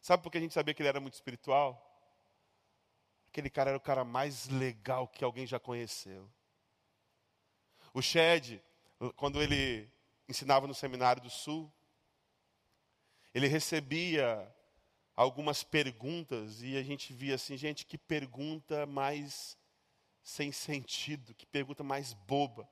[0.00, 1.70] Sabe por que a gente sabia que ele era muito espiritual?
[3.28, 6.26] Aquele cara era o cara mais legal que alguém já conheceu.
[7.92, 8.62] O Shed,
[9.14, 9.92] quando ele
[10.26, 11.70] ensinava no Seminário do Sul,
[13.34, 14.50] ele recebia
[15.14, 19.58] algumas perguntas e a gente via assim, gente, que pergunta mais
[20.22, 22.66] sem sentido, que pergunta mais boba.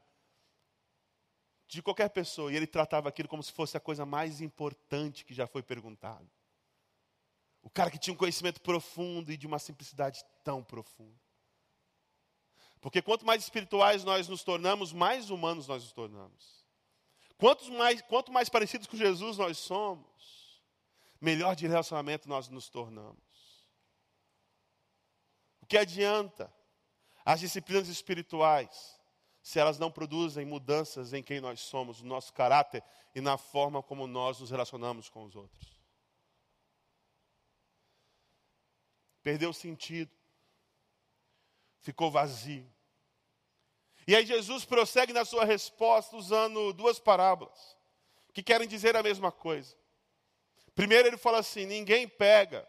[1.75, 5.35] De qualquer pessoa, e ele tratava aquilo como se fosse a coisa mais importante que
[5.35, 6.25] já foi perguntada.
[7.65, 11.19] O cara que tinha um conhecimento profundo e de uma simplicidade tão profunda.
[12.81, 16.65] Porque quanto mais espirituais nós nos tornamos, mais humanos nós nos tornamos.
[17.37, 20.63] Quanto mais, quanto mais parecidos com Jesus nós somos,
[21.21, 23.19] melhor de relacionamento nós nos tornamos.
[25.61, 26.55] O que adianta
[27.25, 28.94] as disciplinas espirituais
[29.45, 32.83] se elas não produzem mudanças em quem nós somos, no nosso caráter
[33.15, 35.75] e na forma como nós nos relacionamos com os outros?
[39.25, 40.13] perdeu sentido,
[41.81, 42.71] ficou vazio.
[44.07, 47.75] E aí Jesus prossegue na sua resposta usando duas parábolas,
[48.35, 49.75] que querem dizer a mesma coisa.
[50.75, 52.69] Primeiro ele fala assim: ninguém pega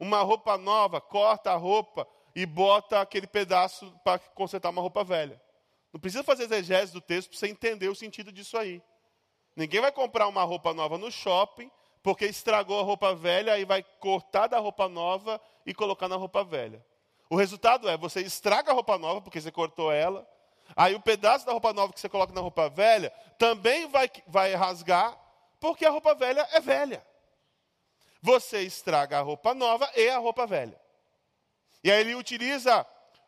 [0.00, 5.40] uma roupa nova, corta a roupa e bota aquele pedaço para consertar uma roupa velha.
[5.94, 8.82] Não precisa fazer exegese do texto para você entender o sentido disso aí.
[9.54, 11.70] Ninguém vai comprar uma roupa nova no shopping
[12.02, 16.42] porque estragou a roupa velha e vai cortar da roupa nova e colocar na roupa
[16.42, 16.84] velha.
[17.30, 20.28] O resultado é, você estraga a roupa nova porque você cortou ela,
[20.74, 24.52] aí o pedaço da roupa nova que você coloca na roupa velha também vai, vai
[24.56, 25.16] rasgar,
[25.60, 27.06] porque a roupa velha é velha.
[28.20, 30.78] Você estraga a roupa nova e a roupa velha.
[31.84, 32.84] E aí ele utiliza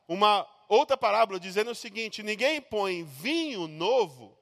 [0.09, 4.37] uma outra parábola dizendo o seguinte: ninguém põe vinho novo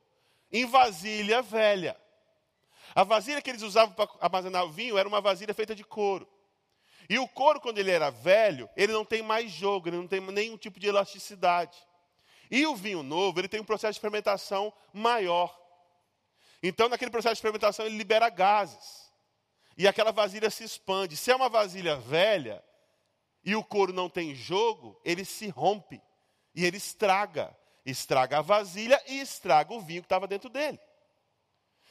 [0.53, 1.97] em vasilha velha.
[2.95, 6.29] A vasilha que eles usavam para armazenar o vinho era uma vasilha feita de couro.
[7.09, 10.21] E o couro, quando ele era velho, ele não tem mais jogo, ele não tem
[10.21, 11.77] nenhum tipo de elasticidade.
[12.51, 15.59] E o vinho novo, ele tem um processo de fermentação maior.
[16.63, 19.13] Então, naquele processo de fermentação, ele libera gases.
[19.77, 21.17] E aquela vasilha se expande.
[21.17, 22.65] Se é uma vasilha velha
[23.45, 26.01] e o couro não tem jogo, ele se rompe.
[26.55, 27.57] E ele estraga.
[27.85, 30.81] Estraga a vasilha e estraga o vinho que estava dentro dele.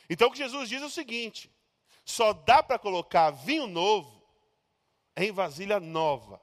[0.10, 1.52] Então o que Jesus diz é o seguinte:
[2.04, 4.24] só dá para colocar vinho novo
[5.16, 6.42] em vasilha nova.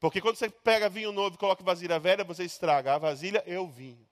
[0.00, 3.42] Porque quando você pega vinho novo e coloca em vasilha velha, você estraga a vasilha
[3.46, 4.06] e o vinho.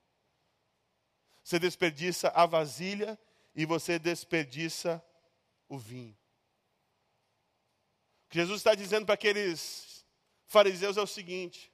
[1.43, 3.19] Você desperdiça a vasilha
[3.55, 5.05] e você desperdiça
[5.69, 6.17] o vinho.
[8.27, 9.92] O que Jesus está dizendo para aqueles
[10.53, 11.73] fariseus é o seguinte: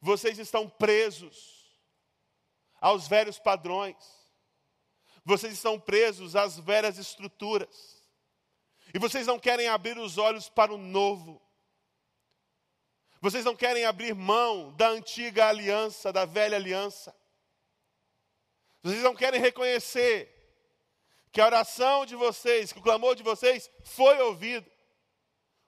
[0.00, 1.78] vocês estão presos
[2.80, 3.96] aos velhos padrões.
[5.24, 8.02] Vocês estão presos às velhas estruturas.
[8.94, 11.42] E vocês não querem abrir os olhos para o novo.
[13.20, 17.14] Vocês não querem abrir mão da antiga aliança, da velha aliança.
[18.82, 20.32] Vocês não querem reconhecer
[21.32, 24.70] que a oração de vocês, que o clamor de vocês foi ouvido.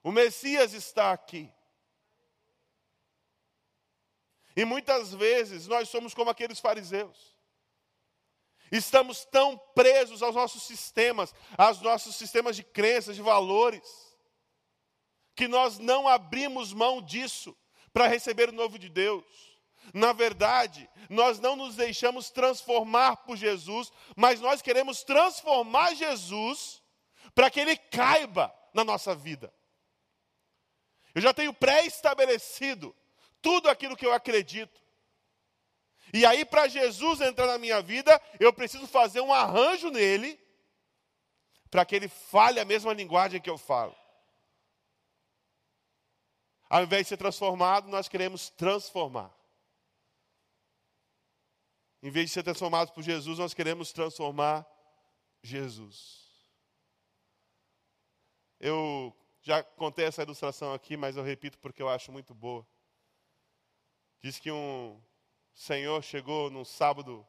[0.01, 1.51] O Messias está aqui.
[4.55, 7.37] E muitas vezes nós somos como aqueles fariseus.
[8.71, 13.83] Estamos tão presos aos nossos sistemas, aos nossos sistemas de crenças, de valores,
[15.35, 17.57] que nós não abrimos mão disso
[17.91, 19.25] para receber o novo de Deus.
[19.93, 26.83] Na verdade, nós não nos deixamos transformar por Jesus, mas nós queremos transformar Jesus
[27.33, 29.51] para que ele caiba na nossa vida.
[31.15, 32.95] Eu já tenho pré-estabelecido
[33.41, 34.81] tudo aquilo que eu acredito.
[36.13, 40.39] E aí, para Jesus entrar na minha vida, eu preciso fazer um arranjo nele,
[41.69, 43.95] para que ele fale a mesma linguagem que eu falo.
[46.67, 49.33] Ao invés de ser transformado, nós queremos transformar.
[52.01, 54.65] Em vez de ser transformados por Jesus, nós queremos transformar
[55.43, 56.29] Jesus.
[58.59, 62.67] Eu já contei essa ilustração aqui, mas eu repito porque eu acho muito boa.
[64.21, 65.01] Diz que um
[65.53, 67.25] senhor chegou num sábado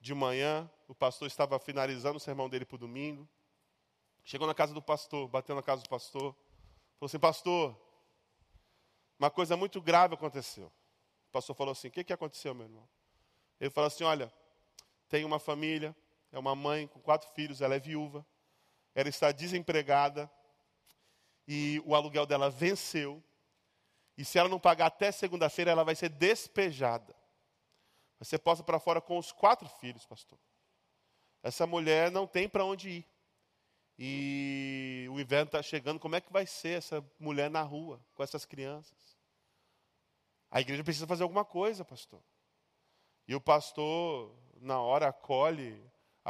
[0.00, 3.28] de manhã, o pastor estava finalizando o sermão dele para o domingo.
[4.24, 6.34] Chegou na casa do pastor, bateu na casa do pastor.
[6.98, 7.78] Falou assim: Pastor,
[9.18, 10.66] uma coisa muito grave aconteceu.
[11.28, 12.88] O pastor falou assim: O que, que aconteceu, meu irmão?
[13.60, 14.32] Ele falou assim: Olha,
[15.08, 15.94] tem uma família,
[16.32, 18.24] é uma mãe com quatro filhos, ela é viúva,
[18.94, 20.30] ela está desempregada
[21.46, 23.22] e o aluguel dela venceu.
[24.18, 27.14] E se ela não pagar até segunda-feira, ela vai ser despejada.
[28.18, 30.36] Vai ser posta para fora com os quatro filhos, pastor.
[31.40, 33.06] Essa mulher não tem para onde ir.
[33.96, 38.24] E o inverno está chegando, como é que vai ser essa mulher na rua com
[38.24, 39.16] essas crianças?
[40.50, 42.20] A igreja precisa fazer alguma coisa, pastor.
[43.28, 45.80] E o pastor, na hora, acolhe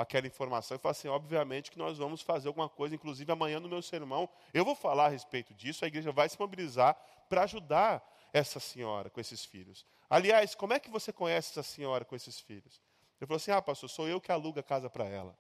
[0.01, 3.69] aquela informação e fala assim: obviamente que nós vamos fazer alguma coisa, inclusive amanhã no
[3.69, 6.95] meu sermão, eu vou falar a respeito disso, a igreja vai se mobilizar
[7.29, 9.85] para ajudar essa senhora com esses filhos.
[10.09, 12.81] Aliás, como é que você conhece essa senhora com esses filhos?
[13.21, 15.37] Ele falou assim: ah, pastor, sou eu que alugo a casa para ela.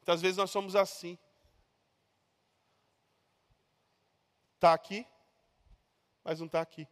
[0.00, 1.18] Muitas vezes nós somos assim.
[4.56, 5.06] Está aqui,
[6.22, 6.86] mas não está aqui.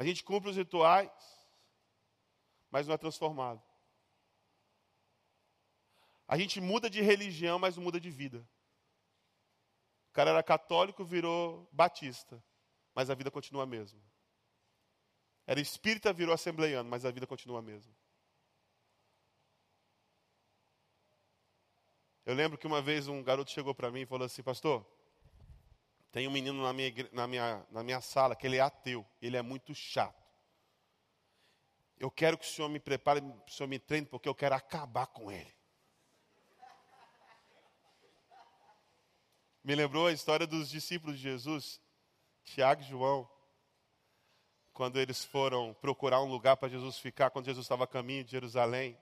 [0.00, 1.12] A gente cumpre os rituais,
[2.70, 3.62] mas não é transformado.
[6.26, 8.38] A gente muda de religião, mas não muda de vida.
[10.08, 12.42] O cara era católico, virou batista,
[12.94, 14.00] mas a vida continua a mesma.
[15.46, 17.94] Era espírita, virou assembleiano, mas a vida continua a mesma.
[22.24, 24.82] Eu lembro que uma vez um garoto chegou para mim e falou assim: Pastor,
[26.12, 29.36] tem um menino na minha, na, minha, na minha sala que ele é ateu, ele
[29.36, 30.20] é muito chato.
[31.98, 35.06] Eu quero que o senhor me prepare, o senhor me treine, porque eu quero acabar
[35.06, 35.54] com ele.
[39.62, 41.80] Me lembrou a história dos discípulos de Jesus,
[42.42, 43.30] Tiago e João,
[44.72, 48.30] quando eles foram procurar um lugar para Jesus ficar, quando Jesus estava a caminho de
[48.30, 48.98] Jerusalém.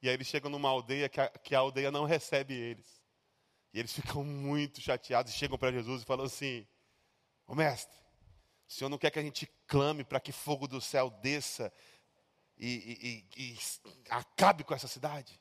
[0.00, 2.99] E aí eles chegam numa aldeia que a, que a aldeia não recebe eles.
[3.72, 6.66] E eles ficam muito chateados e chegam para Jesus e falam assim:
[7.46, 7.96] Ô mestre,
[8.68, 11.72] o senhor não quer que a gente clame para que fogo do céu desça
[12.56, 13.58] e, e, e, e
[14.10, 15.40] acabe com essa cidade?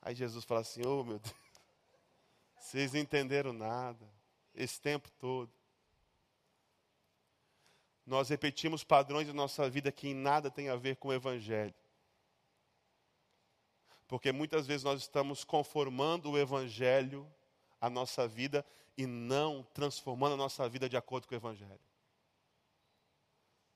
[0.00, 1.34] Aí Jesus fala assim: Ô oh, meu Deus.
[2.58, 4.10] Vocês não entenderam nada
[4.54, 5.52] esse tempo todo.
[8.06, 11.74] Nós repetimos padrões da nossa vida que em nada tem a ver com o Evangelho.
[14.14, 17.28] Porque muitas vezes nós estamos conformando o Evangelho
[17.80, 18.64] à nossa vida
[18.96, 21.80] e não transformando a nossa vida de acordo com o Evangelho.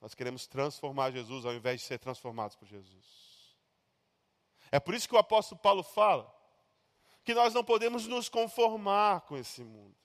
[0.00, 3.04] Nós queremos transformar Jesus ao invés de ser transformados por Jesus.
[4.70, 6.32] É por isso que o apóstolo Paulo fala
[7.24, 9.96] que nós não podemos nos conformar com esse mundo,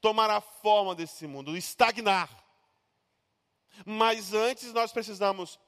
[0.00, 2.30] tomar a forma desse mundo, estagnar.
[3.84, 5.60] Mas antes nós precisamos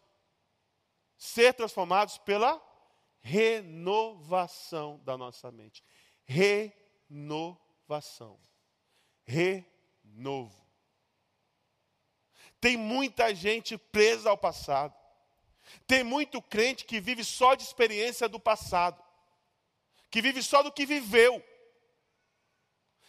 [1.18, 2.66] ser transformados pela
[3.20, 5.82] renovação da nossa mente.
[6.24, 7.58] Renovação.
[9.24, 10.66] Renovo.
[12.60, 14.94] Tem muita gente presa ao passado.
[15.86, 19.02] Tem muito crente que vive só de experiência do passado
[20.10, 21.44] que vive só do que viveu,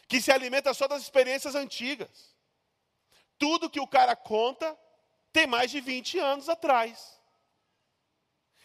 [0.08, 2.36] que se alimenta só das experiências antigas.
[3.38, 4.78] Tudo que o cara conta
[5.32, 7.19] tem mais de 20 anos atrás.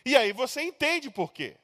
[0.04, 1.56] E aí você entende por quê.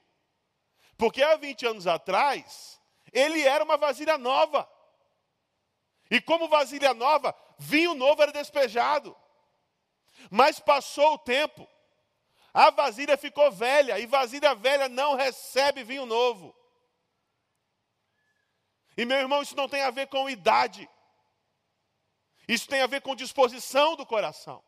[0.97, 2.81] Porque há 20 anos atrás,
[3.13, 4.69] ele era uma vasilha nova.
[6.11, 9.17] E como vasilha nova, vinho novo era despejado.
[10.31, 11.69] Mas passou o tempo,
[12.53, 16.55] a vasilha ficou velha, e vasilha velha não recebe vinho novo.
[18.97, 20.89] E meu irmão, isso não tem a ver com idade.
[22.49, 24.63] Isso tem a ver com disposição do coração.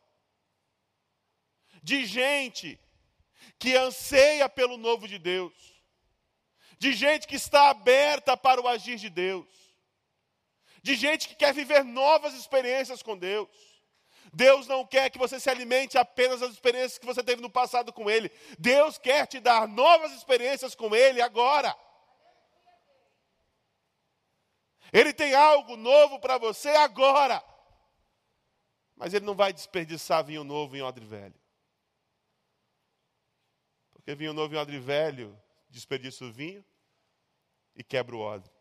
[1.83, 2.79] De gente
[3.59, 5.53] que anseia pelo novo de Deus.
[6.77, 9.47] De gente que está aberta para o agir de Deus.
[10.81, 13.49] De gente que quer viver novas experiências com Deus.
[14.33, 17.93] Deus não quer que você se alimente apenas das experiências que você teve no passado
[17.93, 18.31] com Ele.
[18.57, 21.75] Deus quer te dar novas experiências com Ele agora.
[24.91, 27.43] Ele tem algo novo para você agora.
[28.95, 31.42] Mas ele não vai desperdiçar vinho novo em odre velho.
[34.03, 36.63] Porque vinho novo em odre velho desperdiça o vinho
[37.73, 38.51] e quebra o odre.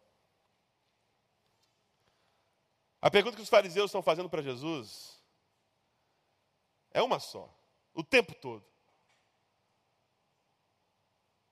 [3.00, 5.20] A pergunta que os fariseus estão fazendo para Jesus
[6.92, 7.52] é uma só,
[7.92, 8.64] o tempo todo.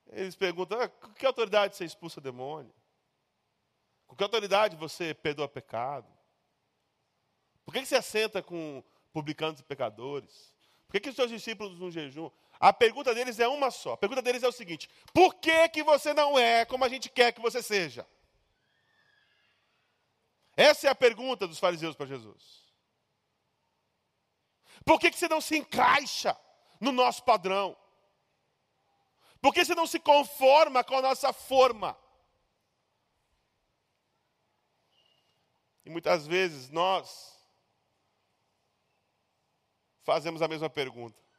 [0.07, 2.73] Eles perguntam: ah, com que autoridade você expulsa demônio?
[4.07, 6.09] Com que autoridade você perdoa pecado?
[7.65, 8.83] Por que, você assenta com
[9.13, 10.55] publicanos e pecadores?
[10.87, 12.31] Por que, os seus discípulos não jejum?
[12.61, 13.95] A pergunta deles é uma só.
[13.95, 17.09] A pergunta deles é o seguinte: por que, que você não é como a gente
[17.09, 18.07] quer que você seja?
[20.55, 22.71] Essa é a pergunta dos fariseus para Jesus.
[24.85, 26.39] Por que, que você não se encaixa
[26.79, 27.75] no nosso padrão?
[29.41, 31.97] Por que você não se conforma com a nossa forma?
[35.83, 37.41] E muitas vezes nós
[40.03, 41.30] fazemos a mesma pergunta.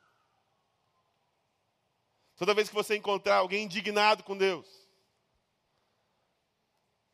[2.41, 4.67] Toda vez que você encontrar alguém indignado com Deus,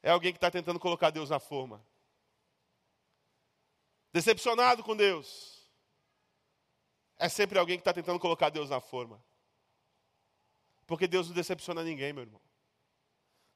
[0.02, 1.86] é alguém que está tentando colocar Deus na forma.
[4.14, 5.70] Decepcionado com Deus,
[7.18, 9.22] é sempre alguém que está tentando colocar Deus na forma.
[10.86, 12.42] Porque Deus não decepciona ninguém, meu irmão.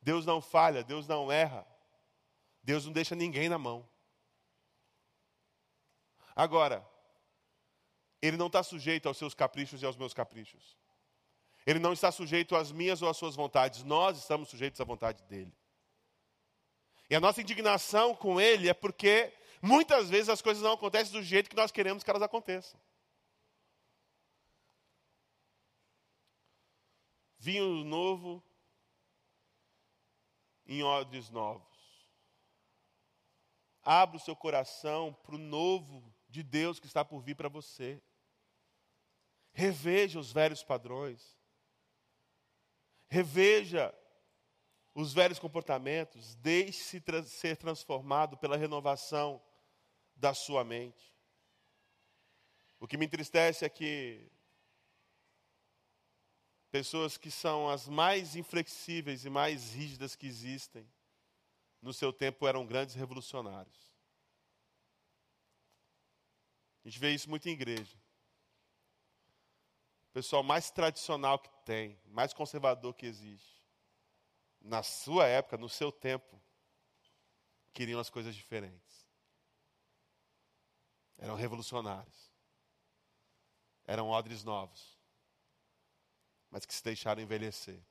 [0.01, 1.65] Deus não falha, Deus não erra.
[2.61, 3.87] Deus não deixa ninguém na mão.
[6.35, 6.85] Agora,
[8.21, 10.81] Ele não está sujeito aos seus caprichos e aos meus caprichos.
[11.65, 13.83] Ele não está sujeito às minhas ou às suas vontades.
[13.83, 15.53] Nós estamos sujeitos à vontade dele.
[17.09, 21.21] E a nossa indignação com ele é porque muitas vezes as coisas não acontecem do
[21.21, 22.79] jeito que nós queremos que elas aconteçam.
[27.37, 28.43] Vinho novo
[30.65, 31.67] em odres novos.
[33.83, 38.01] Abra o seu coração para o novo de Deus que está por vir para você.
[39.51, 41.40] Reveja os velhos padrões.
[43.11, 43.93] Reveja
[44.95, 46.33] os velhos comportamentos.
[46.35, 49.43] Deixe-se tra ser transformado pela renovação
[50.15, 51.13] da sua mente.
[52.79, 54.31] O que me entristece é que
[56.71, 60.89] pessoas que são as mais inflexíveis e mais rígidas que existem,
[61.81, 63.91] no seu tempo eram grandes revolucionários.
[66.85, 68.00] A gente vê isso muito em igreja.
[70.13, 73.61] Pessoal mais tradicional que tem, mais conservador que existe.
[74.59, 76.41] Na sua época, no seu tempo,
[77.73, 79.07] queriam as coisas diferentes.
[81.17, 82.31] Eram revolucionários.
[83.85, 84.99] Eram odres novos.
[86.49, 87.81] Mas que se deixaram envelhecer.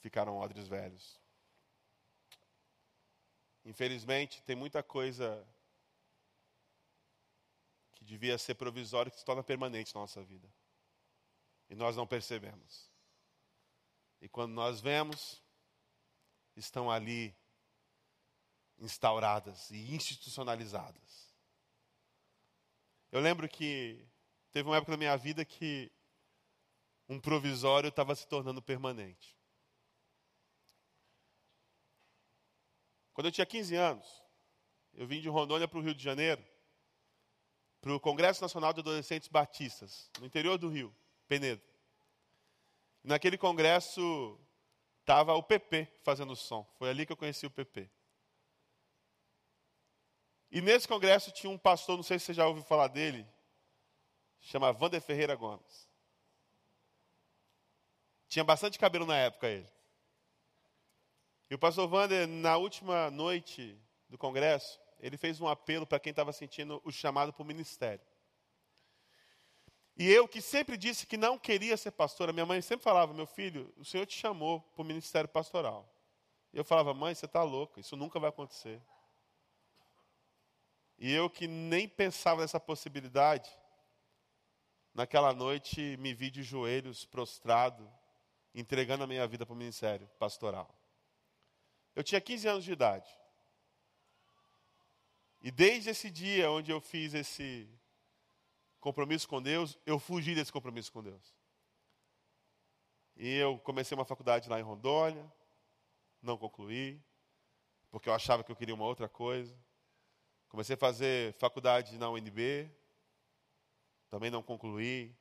[0.00, 1.18] Ficaram odres velhos.
[3.64, 5.46] Infelizmente, tem muita coisa
[7.92, 10.48] que devia ser provisória que se torna permanente na nossa vida.
[11.68, 12.90] E nós não percebemos.
[14.20, 15.42] E quando nós vemos,
[16.56, 17.34] estão ali
[18.78, 21.34] instauradas e institucionalizadas.
[23.10, 24.06] Eu lembro que
[24.52, 25.90] teve uma época da minha vida que
[27.08, 29.36] um provisório estava se tornando permanente.
[33.14, 34.22] Quando eu tinha 15 anos,
[34.94, 36.44] eu vim de Rondônia para o Rio de Janeiro,
[37.80, 40.94] para o Congresso Nacional de Adolescentes Batistas, no interior do Rio,
[41.28, 41.62] Penedo.
[43.04, 44.40] Naquele congresso
[45.00, 46.64] estava o PP fazendo som.
[46.78, 47.88] Foi ali que eu conheci o PP.
[50.50, 53.26] E nesse congresso tinha um pastor, não sei se você já ouviu falar dele,
[54.40, 55.88] chama Wander Ferreira Gomes.
[58.26, 59.68] Tinha bastante cabelo na época ele.
[61.50, 66.10] E o pastor Wander, na última noite do congresso, ele fez um apelo para quem
[66.10, 68.04] estava sentindo o chamado para o ministério.
[69.98, 73.12] E eu, que sempre disse que não queria ser pastor, a minha mãe sempre falava:
[73.12, 75.92] Meu filho, o Senhor te chamou para o ministério pastoral.
[76.52, 78.80] E eu falava: Mãe, você está louca, isso nunca vai acontecer.
[80.96, 83.50] E eu, que nem pensava nessa possibilidade,
[84.94, 87.92] naquela noite me vi de joelhos, prostrado,
[88.54, 90.72] entregando a minha vida para o ministério pastoral.
[91.96, 93.10] Eu tinha 15 anos de idade.
[95.40, 97.68] E desde esse dia onde eu fiz esse
[98.80, 101.34] compromisso com Deus, eu fugi desse compromisso com Deus.
[103.16, 105.30] E eu comecei uma faculdade lá em Rondônia,
[106.22, 107.02] não concluí,
[107.90, 109.56] porque eu achava que eu queria uma outra coisa.
[110.48, 112.70] Comecei a fazer faculdade na UNB,
[114.08, 115.14] também não concluí,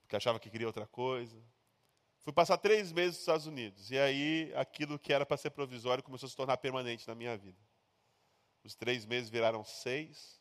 [0.00, 1.42] porque achava que queria outra coisa.
[2.20, 3.90] Fui passar três meses nos Estados Unidos.
[3.90, 7.36] E aí, aquilo que era para ser provisório começou a se tornar permanente na minha
[7.36, 7.58] vida.
[8.62, 10.40] Os três meses viraram seis.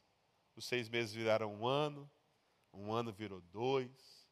[0.62, 2.08] Os seis meses viraram um ano.
[2.72, 4.30] Um ano virou dois.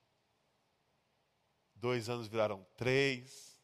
[1.73, 3.59] Dois anos viraram três.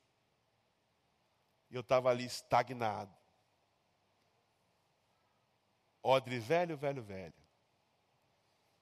[1.70, 3.16] E eu estava ali estagnado.
[6.02, 7.36] Odre velho, velho, velho.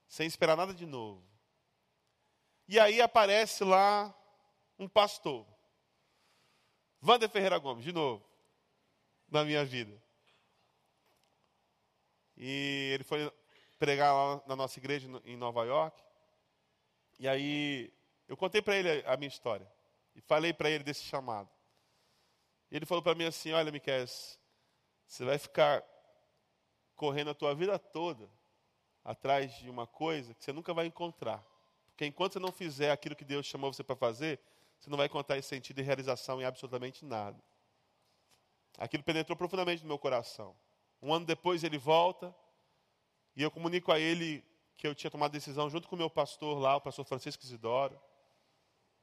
[0.08, 1.22] Sem esperar nada de novo.
[2.70, 4.18] E aí aparece lá
[4.80, 5.46] um pastor.
[7.02, 8.26] Wander Ferreira Gomes, de novo,
[9.28, 10.02] na minha vida.
[12.38, 13.30] E ele foi
[13.84, 16.02] pregar lá na nossa igreja em Nova York.
[17.20, 17.92] E aí
[18.30, 19.70] eu contei para ele a minha história.
[20.16, 21.50] E falei para ele desse chamado.
[22.72, 24.08] E ele falou para mim assim: Olha, Miquel,
[25.06, 25.84] você vai ficar
[26.96, 28.30] correndo a tua vida toda
[29.04, 31.44] atrás de uma coisa que você nunca vai encontrar.
[31.88, 34.40] Porque enquanto você não fizer aquilo que Deus chamou você para fazer,
[34.80, 37.38] você não vai encontrar esse sentido de realização em absolutamente nada.
[38.78, 40.56] Aquilo penetrou profundamente no meu coração.
[41.02, 42.34] Um ano depois ele volta
[43.36, 44.44] e eu comunico a ele
[44.76, 48.00] que eu tinha tomado decisão junto com o meu pastor lá, o pastor Francisco Isidoro,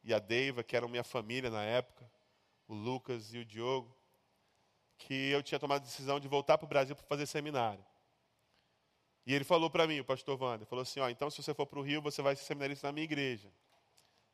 [0.02, 2.10] e a Deiva, que eram minha família na época,
[2.66, 3.94] o Lucas e o Diogo,
[4.96, 7.84] que eu tinha tomado a decisão de voltar para o Brasil para fazer seminário.
[9.26, 11.66] E ele falou para mim, o pastor Wander, falou assim, ó, então se você for
[11.66, 13.50] para o Rio, você vai ser seminarista na minha igreja.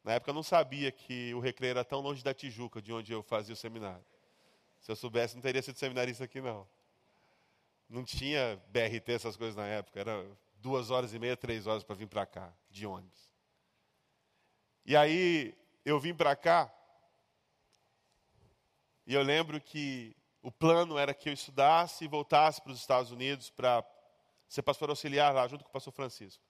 [0.04, 3.12] Na época eu não sabia que o Recreio era tão longe da Tijuca, de onde
[3.12, 4.04] eu fazia o seminário.
[4.80, 6.66] Se eu soubesse, não teria sido seminarista aqui, não.
[7.88, 10.00] Não tinha BRT, essas coisas na época.
[10.00, 10.26] Era
[10.56, 13.32] duas horas e meia, três horas para vir para cá, de ônibus.
[14.84, 16.72] E aí, eu vim para cá,
[19.06, 23.12] e eu lembro que o plano era que eu estudasse e voltasse para os Estados
[23.12, 23.84] Unidos para
[24.48, 26.42] ser pastor auxiliar lá, junto com o pastor Francisco.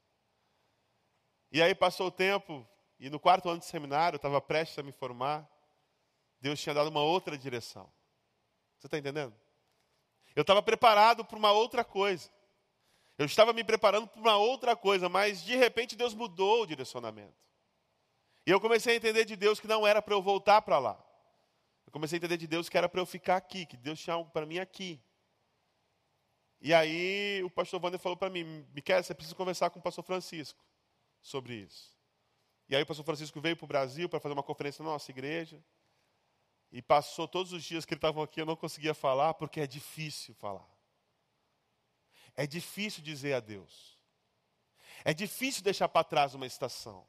[1.52, 2.66] E aí passou o tempo,
[2.98, 5.46] e no quarto ano de seminário, eu estava prestes a me formar,
[6.40, 7.92] Deus tinha dado uma outra direção.
[8.78, 9.34] Você está entendendo?
[10.36, 12.30] Eu estava preparado para uma outra coisa.
[13.16, 17.34] Eu estava me preparando para uma outra coisa, mas de repente Deus mudou o direcionamento.
[18.46, 21.02] E eu comecei a entender de Deus que não era para eu voltar para lá.
[21.86, 24.12] Eu comecei a entender de Deus que era para eu ficar aqui, que Deus tinha
[24.12, 25.00] algo para mim aqui.
[26.60, 30.04] E aí o pastor Wander falou para mim, Miquel, você precisa conversar com o pastor
[30.04, 30.62] Francisco
[31.22, 31.96] sobre isso.
[32.68, 35.10] E aí o pastor Francisco veio para o Brasil para fazer uma conferência na nossa
[35.10, 35.62] igreja.
[36.72, 39.66] E passou todos os dias que ele estava aqui, eu não conseguia falar, porque é
[39.66, 40.68] difícil falar.
[42.34, 43.96] É difícil dizer adeus.
[45.04, 47.06] É difícil deixar para trás uma estação.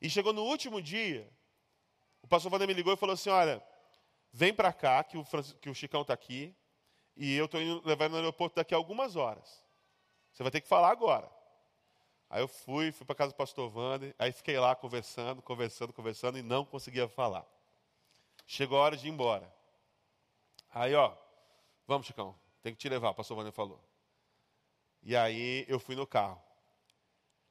[0.00, 1.28] E chegou no último dia,
[2.22, 3.62] o pastor Wander me ligou e falou assim: Olha,
[4.32, 5.24] vem para cá, que o,
[5.60, 6.54] que o Chicão está aqui,
[7.16, 9.64] e eu estou indo levar no aeroporto daqui a algumas horas.
[10.32, 11.28] Você vai ter que falar agora.
[12.30, 16.38] Aí eu fui, fui para casa do pastor Wander, aí fiquei lá conversando, conversando, conversando
[16.38, 17.46] e não conseguia falar.
[18.46, 19.50] Chegou a hora de ir embora.
[20.70, 21.14] Aí, ó,
[21.86, 23.80] vamos, Chicão, tem que te levar, o pastor Wander falou.
[25.02, 26.42] E aí eu fui no carro.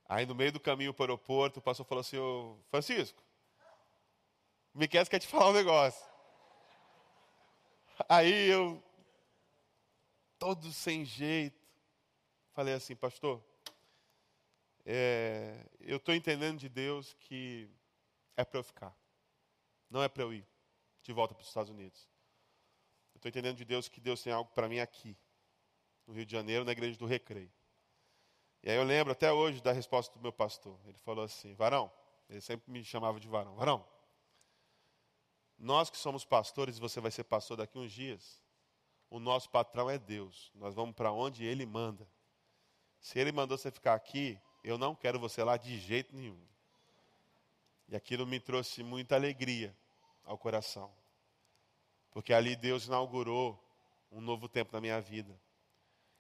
[0.07, 3.21] Aí no meio do caminho para o aeroporto, o pastor falou assim, ô Francisco,
[4.73, 6.05] o Miquel quer te falar um negócio.
[8.07, 8.81] Aí eu
[10.37, 11.59] todo sem jeito.
[12.53, 13.43] Falei assim, pastor,
[14.89, 17.69] é, eu estou entendendo de Deus que
[18.37, 18.97] é para eu ficar,
[19.89, 20.47] não é para eu ir
[21.03, 22.07] de volta para os Estados Unidos.
[23.13, 25.17] Eu estou entendendo de Deus que Deus tem algo para mim aqui,
[26.05, 27.51] no Rio de Janeiro, na igreja do Recreio.
[28.63, 30.79] E aí eu lembro até hoje da resposta do meu pastor.
[30.85, 31.91] Ele falou assim: Varão,
[32.29, 33.55] ele sempre me chamava de Varão.
[33.55, 33.85] Varão,
[35.57, 38.41] nós que somos pastores, e você vai ser pastor daqui uns dias,
[39.09, 40.49] o nosso patrão é Deus.
[40.55, 42.09] Nós vamos para onde Ele manda.
[43.01, 46.39] Se Ele mandou você ficar aqui, eu não quero você lá de jeito nenhum.
[47.89, 49.75] E aquilo me trouxe muita alegria
[50.25, 50.91] ao coração.
[52.11, 53.57] Porque ali Deus inaugurou
[54.11, 55.39] um novo tempo na minha vida.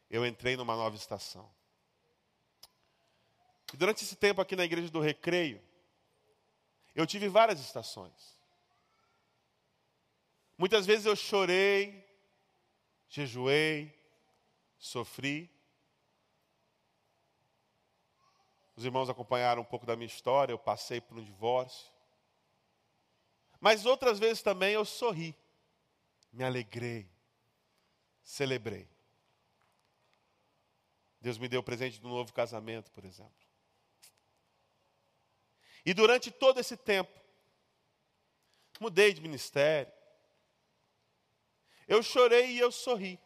[0.09, 1.49] Eu entrei numa nova estação.
[3.73, 5.61] E durante esse tempo aqui na igreja do Recreio,
[6.95, 8.37] eu tive várias estações.
[10.57, 12.07] Muitas vezes eu chorei
[13.09, 13.93] jejuei,
[14.77, 15.49] sofri.
[18.77, 21.91] Os irmãos acompanharam um pouco da minha história, eu passei por um divórcio.
[23.59, 25.35] Mas outras vezes também eu sorri,
[26.31, 27.09] me alegrei,
[28.21, 28.87] celebrei.
[31.19, 33.33] Deus me deu o presente do novo casamento, por exemplo.
[35.83, 37.19] E durante todo esse tempo,
[38.79, 39.91] mudei de ministério,
[41.87, 43.19] eu chorei e eu sorri.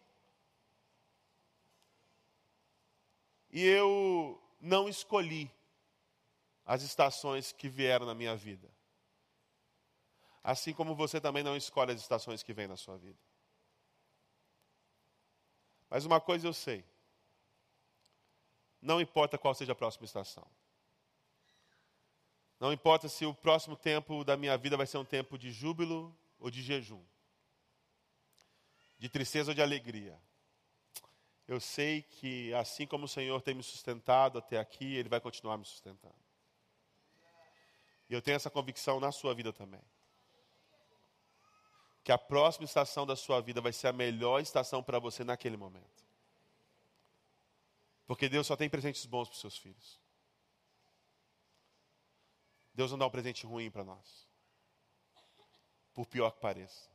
[3.49, 5.51] E eu não escolhi
[6.65, 8.69] as estações que vieram na minha vida.
[10.43, 13.19] Assim como você também não escolhe as estações que vêm na sua vida.
[15.89, 16.85] Mas uma coisa eu sei.
[18.81, 20.47] Não importa qual seja a próxima estação.
[22.59, 26.15] Não importa se o próximo tempo da minha vida vai ser um tempo de júbilo
[26.39, 27.03] ou de jejum
[29.01, 30.15] de tristeza ou de alegria.
[31.47, 35.57] Eu sei que assim como o Senhor tem me sustentado até aqui, Ele vai continuar
[35.57, 36.15] me sustentando.
[38.09, 39.81] E eu tenho essa convicção na sua vida também.
[42.03, 45.55] Que a próxima estação da sua vida vai ser a melhor estação para você naquele
[45.55, 46.05] momento.
[48.05, 49.99] Porque Deus só tem presentes bons para os seus filhos.
[52.73, 54.27] Deus não dá um presente ruim para nós.
[55.93, 56.89] Por pior que pareça.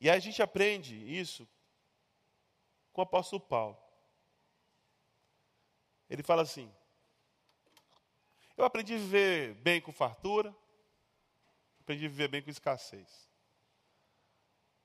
[0.00, 1.48] E aí a gente aprende isso
[2.92, 3.78] com o apóstolo Paulo.
[6.08, 6.72] Ele fala assim:
[8.56, 10.54] Eu aprendi a viver bem com fartura,
[11.80, 13.30] aprendi a viver bem com escassez.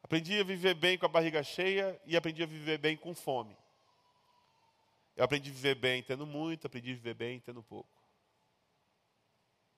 [0.01, 3.57] Aprendi a viver bem com a barriga cheia e aprendi a viver bem com fome.
[5.17, 7.89] Eu aprendi a viver bem tendo muito, aprendi a viver bem tendo pouco.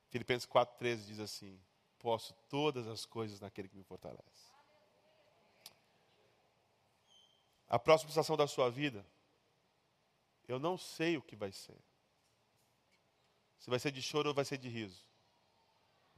[0.10, 1.60] Filipenses 4,13 diz assim:
[1.98, 4.49] Posso todas as coisas naquele que me fortalece.
[7.70, 9.06] A próxima estação da sua vida,
[10.48, 11.78] eu não sei o que vai ser.
[13.60, 15.06] Se vai ser de choro ou vai ser de riso.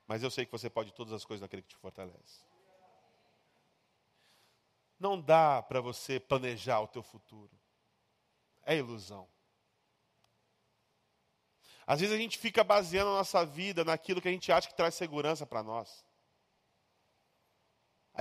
[0.08, 2.42] Mas eu sei que você pode todas as coisas naquele que te fortalece.
[4.98, 7.52] Não dá para você planejar o teu futuro.
[8.64, 9.28] É ilusão.
[11.86, 14.76] Às vezes a gente fica baseando a nossa vida naquilo que a gente acha que
[14.76, 16.06] traz segurança para nós.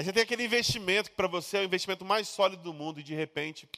[0.01, 3.01] Aí você tem aquele investimento que para você é o investimento mais sólido do mundo
[3.01, 3.69] e de repente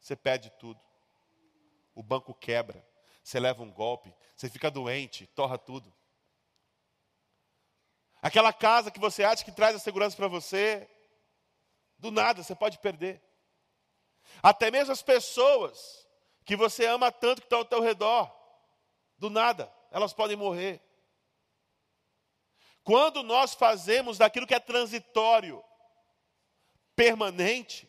[0.00, 0.80] você perde tudo.
[1.94, 2.84] O banco quebra,
[3.22, 5.94] você leva um golpe, você fica doente, torra tudo.
[8.20, 10.90] Aquela casa que você acha que traz a segurança para você,
[11.96, 13.22] do nada você pode perder.
[14.42, 16.08] Até mesmo as pessoas
[16.44, 18.34] que você ama tanto que estão ao teu redor,
[19.16, 20.82] do nada, elas podem morrer.
[22.84, 25.64] Quando nós fazemos daquilo que é transitório,
[26.94, 27.88] permanente,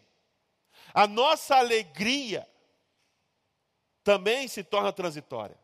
[0.94, 2.50] a nossa alegria
[4.04, 5.60] também se torna transitória.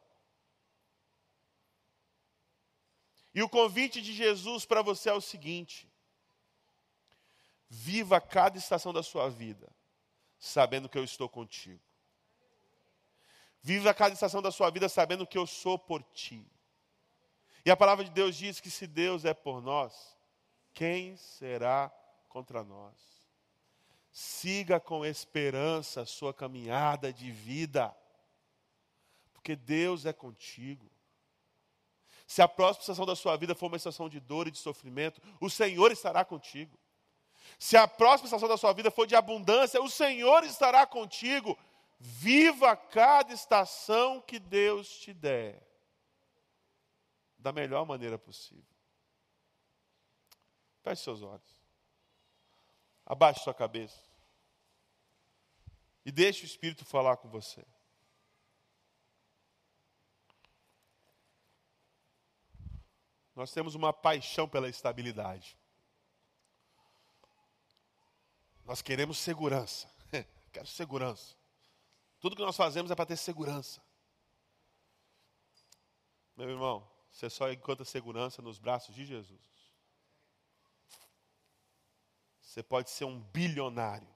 [3.33, 5.89] E o convite de Jesus para você é o seguinte:
[7.69, 9.73] Viva cada estação da sua vida,
[10.37, 11.81] sabendo que eu estou contigo.
[13.61, 16.45] Viva cada estação da sua vida sabendo que eu sou por ti.
[17.65, 20.17] E a palavra de Deus diz que se Deus é por nós,
[20.73, 21.91] quem será
[22.27, 22.95] contra nós?
[24.11, 27.95] Siga com esperança a sua caminhada de vida,
[29.33, 30.91] porque Deus é contigo.
[32.27, 35.21] Se a próxima estação da sua vida for uma estação de dor e de sofrimento,
[35.39, 36.77] o Senhor estará contigo.
[37.59, 41.57] Se a próxima estação da sua vida for de abundância, o Senhor estará contigo.
[41.99, 45.61] Viva cada estação que Deus te der,
[47.41, 48.63] da melhor maneira possível.
[50.83, 51.61] Feche seus olhos.
[53.05, 53.99] Abaixe sua cabeça.
[56.05, 57.65] E deixe o Espírito falar com você.
[63.35, 65.57] Nós temos uma paixão pela estabilidade.
[68.65, 69.89] Nós queremos segurança.
[70.51, 71.35] Quero segurança.
[72.19, 73.81] Tudo que nós fazemos é para ter segurança.
[76.35, 79.41] Meu irmão, você só encontra segurança nos braços de Jesus.
[82.41, 84.07] Você pode ser um bilionário.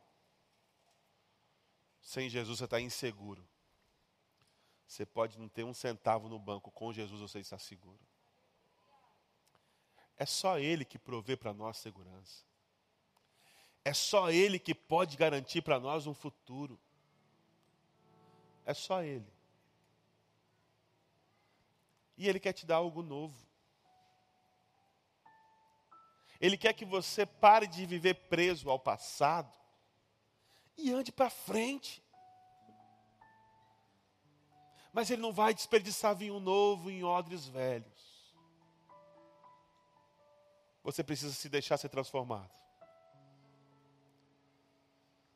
[2.01, 3.47] Sem Jesus você está inseguro.
[4.87, 6.71] Você pode não ter um centavo no banco.
[6.71, 7.99] Com Jesus você está seguro.
[10.17, 12.45] É só Ele que provê para nós segurança.
[13.83, 16.79] É só Ele que pode garantir para nós um futuro.
[18.65, 19.34] É só Ele.
[22.17, 23.45] E Ele quer te dar algo novo.
[26.39, 29.51] Ele quer que você pare de viver preso ao passado
[30.77, 32.03] e ande para frente.
[34.93, 38.33] Mas Ele não vai desperdiçar vinho novo em odres velhos.
[40.83, 42.53] Você precisa se deixar ser transformado.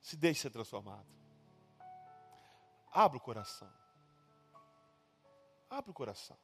[0.01, 1.07] Se deixe ser transformado.
[2.91, 3.71] Abra o coração.
[5.69, 6.37] Abra o coração.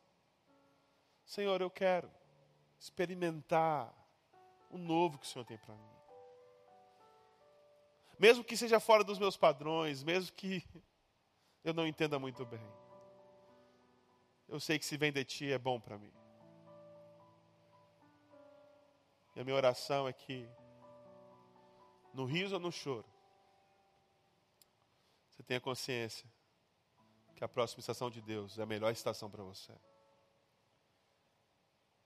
[1.26, 2.10] Senhor, eu quero
[2.80, 3.94] experimentar
[4.70, 5.90] o novo que o Senhor tem para mim.
[8.18, 10.64] Mesmo que seja fora dos meus padrões, mesmo que
[11.64, 12.66] eu não entenda muito bem.
[14.48, 16.14] Eu sei que se vem de ti é bom para mim.
[19.36, 20.48] E a minha oração é que,
[22.14, 23.06] no riso ou no choro,
[25.30, 26.30] você tenha consciência
[27.36, 29.74] que a próxima estação de Deus é a melhor estação para você.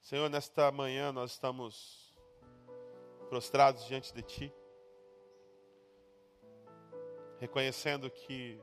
[0.02, 2.16] Senhor, nesta manhã nós estamos
[3.30, 4.54] prostrados diante de Ti,
[7.40, 8.60] reconhecendo que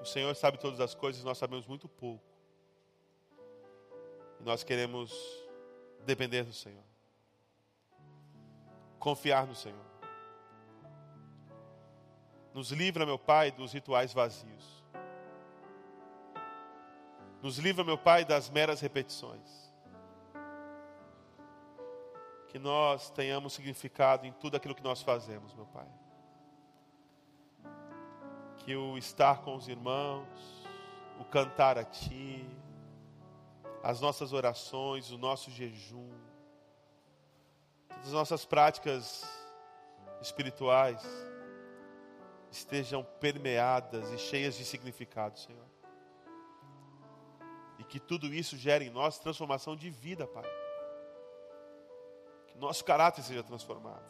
[0.00, 2.24] o Senhor sabe todas as coisas, nós sabemos muito pouco.
[4.40, 5.12] E nós queremos
[6.04, 6.84] depender do Senhor,
[9.00, 9.84] confiar no Senhor.
[12.54, 14.85] Nos livra, meu Pai, dos rituais vazios.
[17.46, 19.72] Nos livra, meu Pai, das meras repetições.
[22.48, 25.86] Que nós tenhamos significado em tudo aquilo que nós fazemos, meu Pai.
[28.56, 30.26] Que o estar com os irmãos,
[31.20, 32.44] o cantar a Ti,
[33.80, 36.10] as nossas orações, o nosso jejum,
[37.88, 39.24] todas as nossas práticas
[40.20, 41.00] espirituais
[42.50, 45.65] estejam permeadas e cheias de significado, Senhor.
[47.78, 50.50] E que tudo isso gere em nós transformação de vida, Pai.
[52.48, 54.04] Que nosso caráter seja transformado.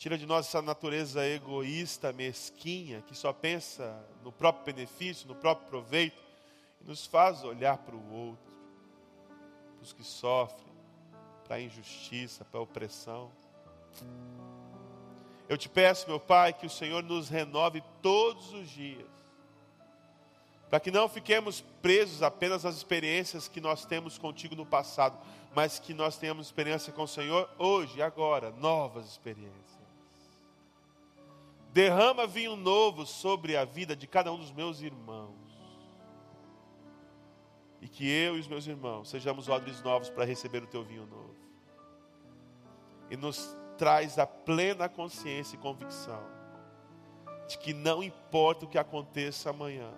[0.00, 5.68] Tira de nós essa natureza egoísta, mesquinha, que só pensa no próprio benefício, no próprio
[5.68, 6.22] proveito,
[6.80, 8.50] e nos faz olhar para o outro,
[9.74, 10.72] para os que sofrem,
[11.44, 13.30] para a injustiça, para a opressão.
[15.46, 19.10] Eu te peço, meu Pai, que o Senhor nos renove todos os dias,
[20.70, 25.18] para que não fiquemos presos apenas às experiências que nós temos contigo no passado,
[25.52, 29.80] mas que nós tenhamos experiência com o Senhor hoje e agora, novas experiências.
[31.72, 35.34] Derrama vinho novo sobre a vida de cada um dos meus irmãos.
[37.80, 41.06] E que eu e os meus irmãos sejamos odres novos para receber o teu vinho
[41.06, 41.34] novo.
[43.10, 46.22] E nos traz a plena consciência e convicção
[47.48, 49.90] de que não importa o que aconteça amanhã,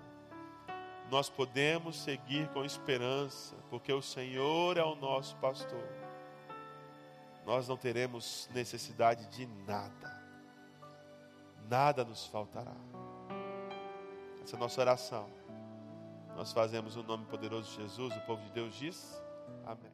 [1.13, 5.87] nós podemos seguir com esperança, porque o Senhor é o nosso pastor.
[7.45, 10.25] Nós não teremos necessidade de nada,
[11.69, 12.75] nada nos faltará.
[14.43, 15.29] Essa é a nossa oração.
[16.35, 19.23] Nós fazemos o nome poderoso de Jesus, o povo de Deus diz:
[19.67, 19.92] Amém.